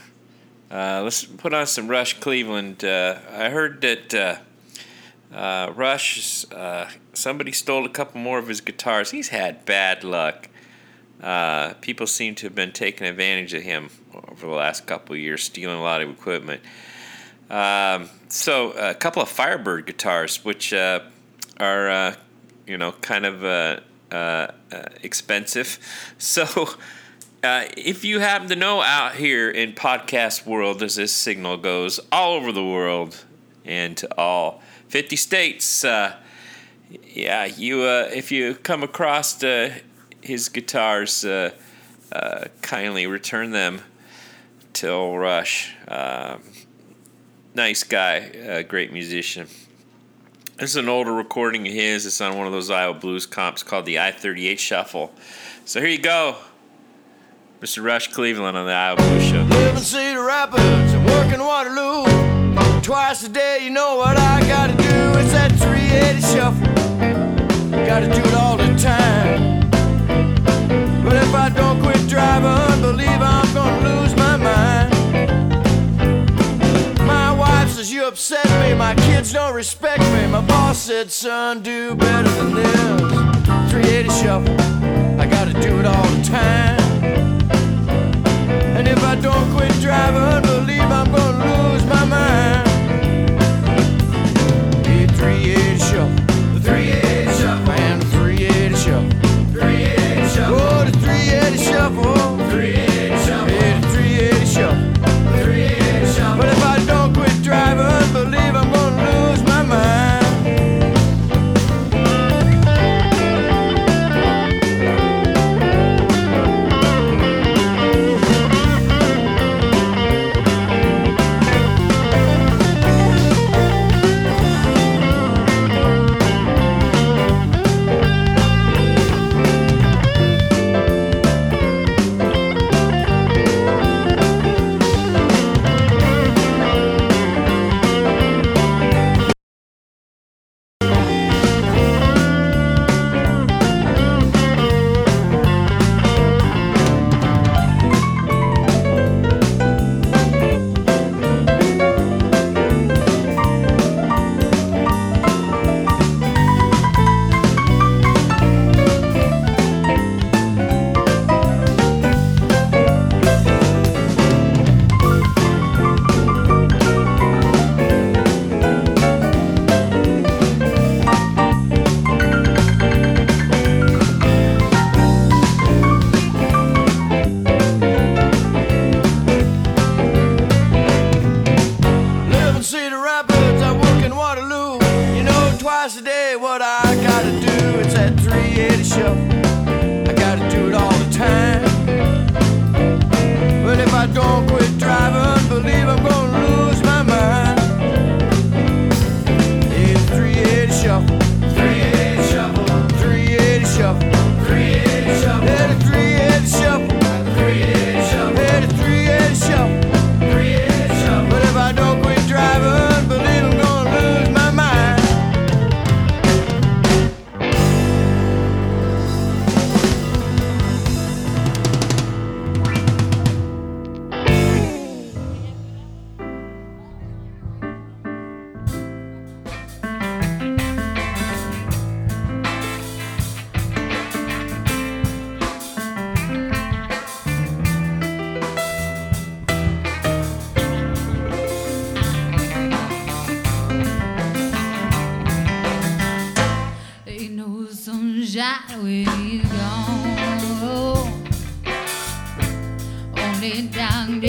Uh, 0.72 1.02
let's 1.04 1.24
put 1.24 1.54
on 1.54 1.68
some 1.68 1.86
Rush 1.86 2.18
Cleveland. 2.18 2.82
Uh, 2.84 3.20
I 3.30 3.50
heard 3.50 3.80
that 3.82 4.12
uh, 4.12 4.38
uh, 5.32 5.72
Rush, 5.72 6.44
uh, 6.50 6.88
somebody 7.12 7.52
stole 7.52 7.86
a 7.86 7.88
couple 7.88 8.20
more 8.20 8.40
of 8.40 8.48
his 8.48 8.60
guitars. 8.60 9.12
He's 9.12 9.28
had 9.28 9.64
bad 9.64 10.02
luck. 10.02 10.48
Uh, 11.22 11.74
people 11.74 12.08
seem 12.08 12.34
to 12.34 12.46
have 12.46 12.56
been 12.56 12.72
taking 12.72 13.06
advantage 13.06 13.54
of 13.54 13.62
him 13.62 13.88
over 14.12 14.48
the 14.48 14.52
last 14.52 14.84
couple 14.88 15.14
years, 15.14 15.44
stealing 15.44 15.78
a 15.78 15.82
lot 15.82 16.02
of 16.02 16.10
equipment. 16.10 16.60
Um, 17.48 18.10
so 18.32 18.70
a 18.72 18.94
couple 18.94 19.20
of 19.20 19.28
Firebird 19.28 19.84
guitars, 19.86 20.42
which 20.42 20.72
uh, 20.72 21.00
are 21.60 21.90
uh, 21.90 22.14
you 22.66 22.78
know 22.78 22.92
kind 22.92 23.26
of 23.26 23.44
uh, 23.44 23.80
uh, 24.10 24.14
uh, 24.72 24.82
expensive. 25.02 25.78
So 26.18 26.68
uh, 27.42 27.64
if 27.76 28.04
you 28.04 28.20
happen 28.20 28.48
to 28.48 28.56
know 28.56 28.80
out 28.80 29.16
here 29.16 29.50
in 29.50 29.72
podcast 29.72 30.46
world, 30.46 30.82
as 30.82 30.96
this 30.96 31.12
signal 31.12 31.58
goes 31.58 32.00
all 32.10 32.34
over 32.34 32.52
the 32.52 32.64
world 32.64 33.24
and 33.64 33.96
to 33.98 34.18
all 34.18 34.62
50 34.88 35.16
states, 35.16 35.84
uh, 35.84 36.16
yeah, 37.04 37.44
you 37.44 37.82
uh, 37.82 38.08
if 38.14 38.32
you 38.32 38.54
come 38.54 38.82
across 38.82 39.42
uh, 39.42 39.74
his 40.22 40.48
guitars, 40.48 41.24
uh, 41.24 41.50
uh, 42.12 42.44
kindly 42.62 43.06
return 43.06 43.50
them 43.50 43.82
to 44.74 45.16
Rush. 45.16 45.74
Um, 45.88 46.42
nice 47.54 47.84
guy, 47.84 48.18
uh, 48.18 48.62
great 48.62 48.92
musician. 48.92 49.46
This 50.56 50.70
is 50.70 50.76
an 50.76 50.88
older 50.88 51.12
recording 51.12 51.66
of 51.66 51.72
his. 51.72 52.06
It's 52.06 52.20
on 52.20 52.36
one 52.36 52.46
of 52.46 52.52
those 52.52 52.70
Iowa 52.70 52.94
blues 52.94 53.26
comps 53.26 53.62
called 53.62 53.86
the 53.86 53.98
I 53.98 54.12
38 54.12 54.60
Shuffle. 54.60 55.12
So 55.64 55.80
here 55.80 55.88
you 55.88 55.98
go. 55.98 56.36
Mr. 57.60 57.82
Rush 57.82 58.08
Cleveland 58.08 58.56
on 58.56 58.66
the 58.66 58.72
Iowa 58.72 58.96
Blues 58.96 59.24
Show. 59.24 59.42
Live 59.42 59.76
in 59.76 59.82
Cedar 59.82 60.24
Rapids 60.24 60.92
and 60.92 61.06
work 61.06 61.32
Waterloo. 61.52 62.04
Twice 62.82 63.22
a 63.24 63.28
day, 63.28 63.60
you 63.62 63.70
know 63.70 63.96
what 63.96 64.16
I 64.16 64.40
gotta 64.48 64.72
do. 64.72 65.18
It's 65.18 65.32
that 65.32 65.52
380 65.52 66.20
shuffle. 66.32 66.66
Gotta 67.86 68.06
do 68.06 68.20
it 68.20 68.34
all 68.34 68.56
the 68.56 68.74
time. 68.78 69.60
But 71.04 71.16
if 71.16 71.34
I 71.34 71.50
don't 71.50 71.80
quit 71.82 72.08
driving, 72.08 72.80
believe 72.80 73.20
I'm 73.20 73.54
gonna 73.54 74.00
lose 74.00 74.11
says 77.82 77.92
you 77.92 78.04
upset 78.04 78.46
me, 78.60 78.74
my 78.74 78.94
kids 78.94 79.32
don't 79.32 79.54
respect 79.54 80.02
me. 80.12 80.26
My 80.28 80.40
boss 80.40 80.78
said, 80.78 81.10
son, 81.10 81.62
do 81.62 81.96
better 81.96 82.28
than 82.28 82.54
this. 82.54 82.80
380 83.70 84.08
shuffle, 84.10 84.60
I 85.20 85.26
gotta 85.26 85.52
do 85.54 85.80
it 85.80 85.86
all 85.86 86.04
the 86.04 86.22
time. 86.22 86.80
And 88.76 88.86
if 88.86 89.02
I 89.02 89.16
don't 89.16 89.50
quit 89.54 89.72
driving, 89.80 90.42
believe 90.42 90.82
I'm 90.82 91.10
gonna 91.10 91.72
lose 91.72 91.84
my 91.86 92.04
mind. 92.04 92.71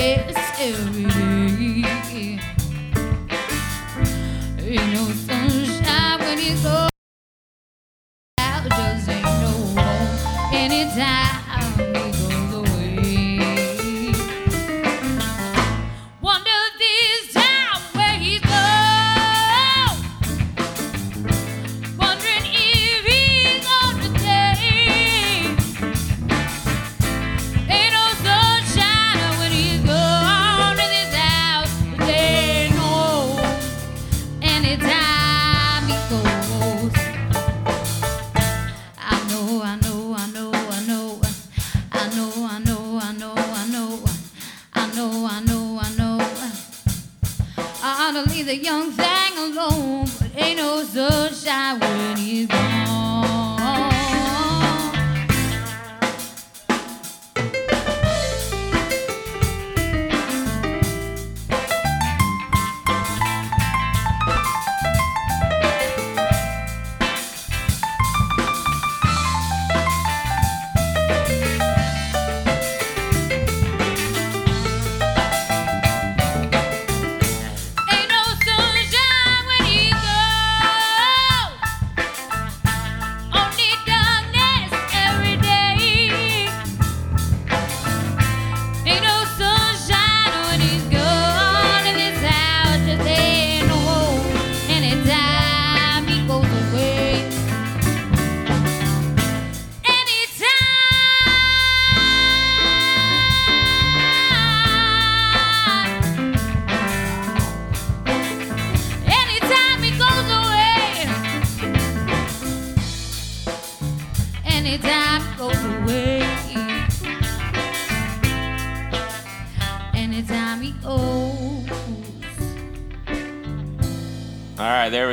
Darkness 0.04 0.38
every 0.60 1.06
day. 1.06 2.40
Ain't 4.60 4.94
no 4.94 5.06
sunshine 5.12 6.20
when 6.20 6.38
he's 6.38 6.62
gone. 6.62 6.93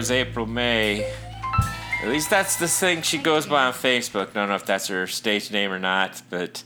Was 0.00 0.10
April 0.10 0.46
May. 0.46 1.04
At 2.02 2.08
least 2.08 2.30
that's 2.30 2.56
the 2.56 2.66
thing 2.66 3.02
she 3.02 3.18
goes 3.18 3.44
by 3.44 3.66
on 3.66 3.74
Facebook. 3.74 4.30
I 4.30 4.32
Don't 4.32 4.48
know 4.48 4.54
if 4.54 4.64
that's 4.64 4.86
her 4.86 5.06
stage 5.06 5.50
name 5.50 5.70
or 5.70 5.78
not, 5.78 6.22
but 6.30 6.64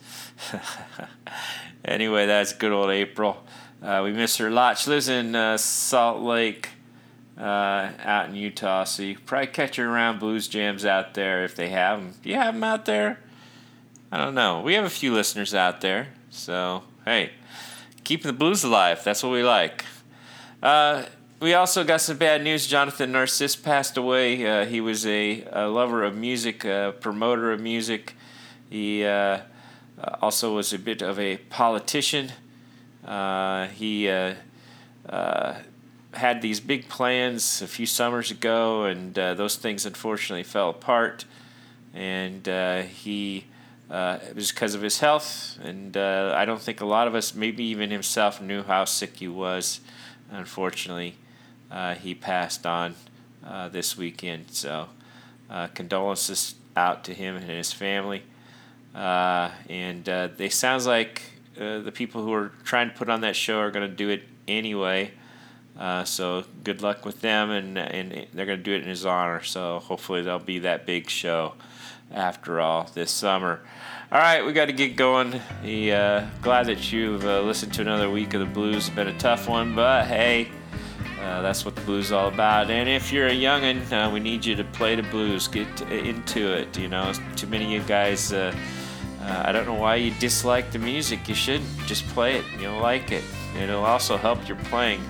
anyway, 1.84 2.26
that's 2.26 2.52
good 2.52 2.70
old 2.70 2.90
April. 2.90 3.44
Uh, 3.82 4.02
we 4.04 4.12
miss 4.12 4.36
her 4.36 4.46
a 4.46 4.50
lot. 4.52 4.78
She 4.78 4.88
lives 4.88 5.08
in 5.08 5.34
uh, 5.34 5.56
Salt 5.56 6.22
Lake, 6.22 6.68
uh, 7.36 7.90
out 8.04 8.28
in 8.28 8.36
Utah, 8.36 8.84
so 8.84 9.02
you 9.02 9.18
probably 9.18 9.48
catch 9.48 9.74
her 9.74 9.90
around 9.90 10.20
blues 10.20 10.46
jams 10.46 10.84
out 10.84 11.14
there 11.14 11.44
if 11.44 11.56
they 11.56 11.70
have 11.70 11.98
them. 11.98 12.14
Do 12.22 12.30
you 12.30 12.36
have 12.36 12.54
them 12.54 12.62
out 12.62 12.84
there? 12.84 13.18
I 14.12 14.18
don't 14.18 14.36
know. 14.36 14.60
We 14.60 14.74
have 14.74 14.84
a 14.84 14.90
few 14.90 15.12
listeners 15.12 15.56
out 15.56 15.80
there, 15.80 16.10
so 16.30 16.84
hey, 17.04 17.32
keeping 18.04 18.28
the 18.28 18.38
blues 18.38 18.62
alive. 18.62 19.02
That's 19.02 19.24
what 19.24 19.32
we 19.32 19.42
like. 19.42 19.84
Uh, 20.62 21.06
we 21.44 21.52
also 21.52 21.84
got 21.84 22.00
some 22.00 22.16
bad 22.16 22.42
news. 22.42 22.66
Jonathan 22.66 23.12
Narciss 23.12 23.62
passed 23.62 23.98
away. 23.98 24.46
Uh, 24.46 24.64
he 24.64 24.80
was 24.80 25.04
a, 25.04 25.44
a 25.52 25.68
lover 25.68 26.02
of 26.02 26.16
music, 26.16 26.64
a 26.64 26.94
promoter 27.00 27.52
of 27.52 27.60
music. 27.60 28.14
He 28.70 29.04
uh, 29.04 29.10
uh, 29.10 29.40
also 30.22 30.54
was 30.54 30.72
a 30.72 30.78
bit 30.78 31.02
of 31.02 31.20
a 31.20 31.36
politician. 31.36 32.32
Uh, 33.04 33.66
he 33.66 34.08
uh, 34.08 34.36
uh, 35.06 35.56
had 36.14 36.40
these 36.40 36.60
big 36.60 36.88
plans 36.88 37.60
a 37.60 37.66
few 37.66 37.84
summers 37.84 38.30
ago, 38.30 38.84
and 38.84 39.18
uh, 39.18 39.34
those 39.34 39.56
things 39.56 39.84
unfortunately 39.84 40.44
fell 40.44 40.70
apart. 40.70 41.26
And 41.92 42.48
uh, 42.48 42.82
he, 42.84 43.44
uh, 43.90 44.16
it 44.30 44.34
was 44.34 44.50
because 44.50 44.74
of 44.74 44.80
his 44.80 45.00
health, 45.00 45.58
and 45.62 45.94
uh, 45.94 46.32
I 46.34 46.46
don't 46.46 46.62
think 46.62 46.80
a 46.80 46.86
lot 46.86 47.06
of 47.06 47.14
us, 47.14 47.34
maybe 47.34 47.64
even 47.64 47.90
himself, 47.90 48.40
knew 48.40 48.62
how 48.62 48.86
sick 48.86 49.18
he 49.18 49.28
was. 49.28 49.80
Unfortunately, 50.30 51.16
uh, 51.74 51.94
he 51.96 52.14
passed 52.14 52.64
on 52.64 52.94
uh, 53.44 53.68
this 53.68 53.98
weekend. 53.98 54.52
So, 54.52 54.88
uh, 55.50 55.66
condolences 55.68 56.54
out 56.76 57.04
to 57.04 57.14
him 57.14 57.36
and 57.36 57.44
his 57.44 57.72
family. 57.72 58.22
Uh, 58.94 59.50
and 59.68 60.08
uh, 60.08 60.28
they 60.36 60.48
sounds 60.48 60.86
like 60.86 61.22
the 61.56 61.92
people 61.92 62.22
who 62.22 62.32
are 62.32 62.52
trying 62.64 62.88
to 62.90 62.96
put 62.96 63.08
on 63.10 63.20
that 63.20 63.36
show 63.36 63.58
are 63.58 63.70
going 63.70 63.88
to 63.88 63.94
do 63.94 64.08
it 64.08 64.22
anyway. 64.46 65.10
So 66.04 66.44
good 66.62 66.80
luck 66.80 67.04
with 67.04 67.20
them, 67.20 67.50
and 67.50 67.76
and 67.76 68.26
they're 68.32 68.46
going 68.46 68.58
to 68.58 68.64
do 68.64 68.72
it 68.72 68.82
in 68.82 68.88
his 68.88 69.04
honor. 69.04 69.42
So 69.42 69.80
hopefully 69.80 70.22
there'll 70.22 70.38
be 70.38 70.60
that 70.60 70.86
big 70.86 71.10
show 71.10 71.54
after 72.12 72.60
all 72.60 72.88
this 72.94 73.10
summer. 73.10 73.60
All 74.12 74.20
right, 74.20 74.46
we 74.46 74.52
got 74.52 74.66
to 74.66 74.72
get 74.72 74.94
going. 74.96 75.40
The, 75.62 75.92
uh, 75.92 76.26
glad 76.40 76.66
that 76.66 76.92
you've 76.92 77.24
uh, 77.24 77.42
listened 77.42 77.74
to 77.74 77.80
another 77.80 78.08
week 78.08 78.34
of 78.34 78.40
the 78.40 78.46
blues. 78.46 78.86
It's 78.86 78.90
been 78.90 79.08
a 79.08 79.18
tough 79.18 79.48
one, 79.48 79.74
but 79.74 80.06
hey, 80.06 80.48
uh, 81.20 81.42
that's 81.42 81.64
what 81.64 81.74
the 81.74 81.80
blues 81.82 82.06
is 82.06 82.12
all 82.12 82.28
about. 82.28 82.70
And 82.70 82.88
if 82.88 83.12
you're 83.12 83.28
a 83.28 83.34
youngin', 83.34 83.90
uh, 83.92 84.10
we 84.10 84.20
need 84.20 84.44
you 84.44 84.54
to 84.56 84.64
play 84.64 84.94
the 84.94 85.02
blues. 85.02 85.48
Get 85.48 85.80
into 85.90 86.52
it. 86.52 86.76
You 86.78 86.88
know, 86.88 87.12
too 87.36 87.46
many 87.46 87.64
of 87.64 87.70
you 87.70 87.88
guys. 87.88 88.32
Uh, 88.32 88.54
uh, 89.22 89.44
I 89.46 89.52
don't 89.52 89.64
know 89.66 89.74
why 89.74 89.96
you 89.96 90.10
dislike 90.20 90.70
the 90.70 90.78
music. 90.78 91.28
You 91.28 91.34
should 91.34 91.62
just 91.86 92.06
play 92.08 92.36
it. 92.36 92.44
You'll 92.60 92.80
like 92.80 93.10
it. 93.10 93.24
It'll 93.58 93.84
also 93.84 94.16
help 94.16 94.46
your 94.46 94.58
playing. 94.64 95.00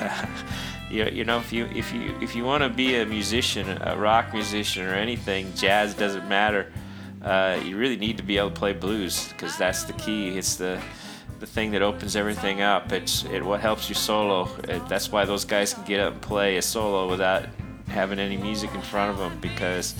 you, 0.90 1.06
you 1.06 1.24
know, 1.24 1.38
if 1.38 1.52
you 1.52 1.66
if 1.66 1.92
you 1.92 2.16
if 2.20 2.36
you 2.36 2.44
want 2.44 2.62
to 2.62 2.68
be 2.68 2.96
a 2.96 3.06
musician, 3.06 3.66
a 3.82 3.96
rock 3.96 4.32
musician 4.32 4.86
or 4.86 4.94
anything, 4.94 5.52
jazz 5.54 5.94
doesn't 5.94 6.28
matter. 6.28 6.72
Uh, 7.22 7.60
you 7.64 7.76
really 7.76 7.96
need 7.96 8.16
to 8.16 8.22
be 8.22 8.38
able 8.38 8.50
to 8.50 8.54
play 8.54 8.72
blues 8.72 9.28
because 9.28 9.56
that's 9.56 9.82
the 9.84 9.92
key. 9.94 10.38
It's 10.38 10.56
the 10.56 10.80
the 11.38 11.46
thing 11.46 11.70
that 11.72 11.82
opens 11.82 12.16
everything 12.16 12.60
up. 12.60 12.92
It's 12.92 13.24
it 13.24 13.44
what 13.44 13.60
helps 13.60 13.88
you 13.88 13.94
solo. 13.94 14.48
It, 14.64 14.86
that's 14.88 15.12
why 15.12 15.24
those 15.24 15.44
guys 15.44 15.74
can 15.74 15.84
get 15.84 16.00
up 16.00 16.14
and 16.14 16.22
play 16.22 16.56
a 16.56 16.62
solo 16.62 17.08
without 17.08 17.46
having 17.88 18.18
any 18.18 18.36
music 18.36 18.74
in 18.74 18.82
front 18.82 19.10
of 19.10 19.18
them 19.18 19.38
because 19.40 19.94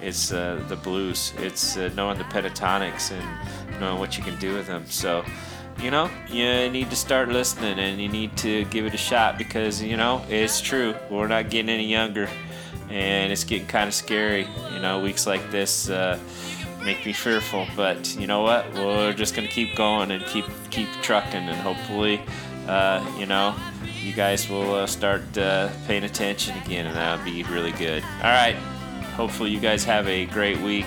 it's 0.00 0.32
uh, 0.32 0.62
the 0.68 0.76
blues. 0.76 1.32
It's 1.38 1.76
uh, 1.76 1.90
knowing 1.96 2.18
the 2.18 2.24
pentatonics 2.24 3.10
and 3.12 3.80
knowing 3.80 3.98
what 3.98 4.16
you 4.16 4.24
can 4.24 4.38
do 4.38 4.54
with 4.54 4.66
them. 4.66 4.84
So, 4.88 5.24
you 5.80 5.90
know, 5.90 6.10
you 6.28 6.70
need 6.70 6.90
to 6.90 6.96
start 6.96 7.28
listening 7.28 7.78
and 7.78 8.00
you 8.00 8.08
need 8.08 8.36
to 8.38 8.64
give 8.66 8.86
it 8.86 8.94
a 8.94 8.98
shot 8.98 9.38
because, 9.38 9.82
you 9.82 9.96
know, 9.96 10.24
it's 10.28 10.60
true. 10.60 10.94
We're 11.10 11.28
not 11.28 11.50
getting 11.50 11.70
any 11.70 11.86
younger 11.86 12.28
and 12.88 13.32
it's 13.32 13.44
getting 13.44 13.66
kind 13.66 13.88
of 13.88 13.94
scary. 13.94 14.46
You 14.72 14.80
know, 14.80 15.00
weeks 15.00 15.26
like 15.26 15.50
this 15.50 15.88
uh, 15.90 16.18
make 16.84 17.04
me 17.06 17.12
fearful, 17.12 17.66
but 17.74 18.14
you 18.16 18.26
know 18.26 18.42
what? 18.42 18.72
We're 18.74 19.12
just 19.12 19.34
to 19.46 19.52
keep 19.54 19.74
going 19.74 20.10
and 20.10 20.24
keep, 20.26 20.44
keep 20.70 20.88
trucking 21.02 21.48
and 21.48 21.56
hopefully, 21.56 22.20
uh, 22.68 23.04
you 23.18 23.26
know, 23.26 23.54
you 24.02 24.12
guys 24.12 24.48
will 24.48 24.74
uh, 24.74 24.86
start 24.86 25.36
uh, 25.38 25.70
paying 25.86 26.04
attention 26.04 26.56
again, 26.58 26.86
and 26.86 26.96
that'll 26.96 27.24
be 27.24 27.42
really 27.44 27.72
good. 27.72 28.02
All 28.02 28.30
right. 28.30 28.56
Hopefully, 29.16 29.50
you 29.50 29.60
guys 29.60 29.84
have 29.84 30.08
a 30.08 30.26
great 30.26 30.60
week, 30.60 30.86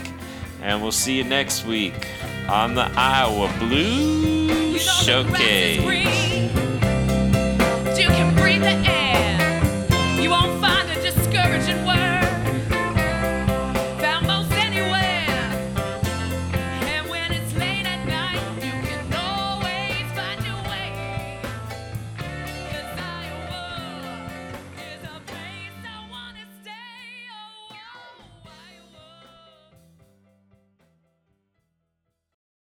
and 0.61 0.81
we'll 0.81 0.91
see 0.91 1.17
you 1.17 1.23
next 1.23 1.65
week 1.65 2.07
on 2.49 2.75
the 2.75 2.91
Iowa 2.95 3.53
Blues 3.57 4.81
Showcase. 4.81 5.79
You 7.97 8.07
can 8.07 8.35
breathe 8.35 8.61
the 8.61 8.75
air. 8.85 9.07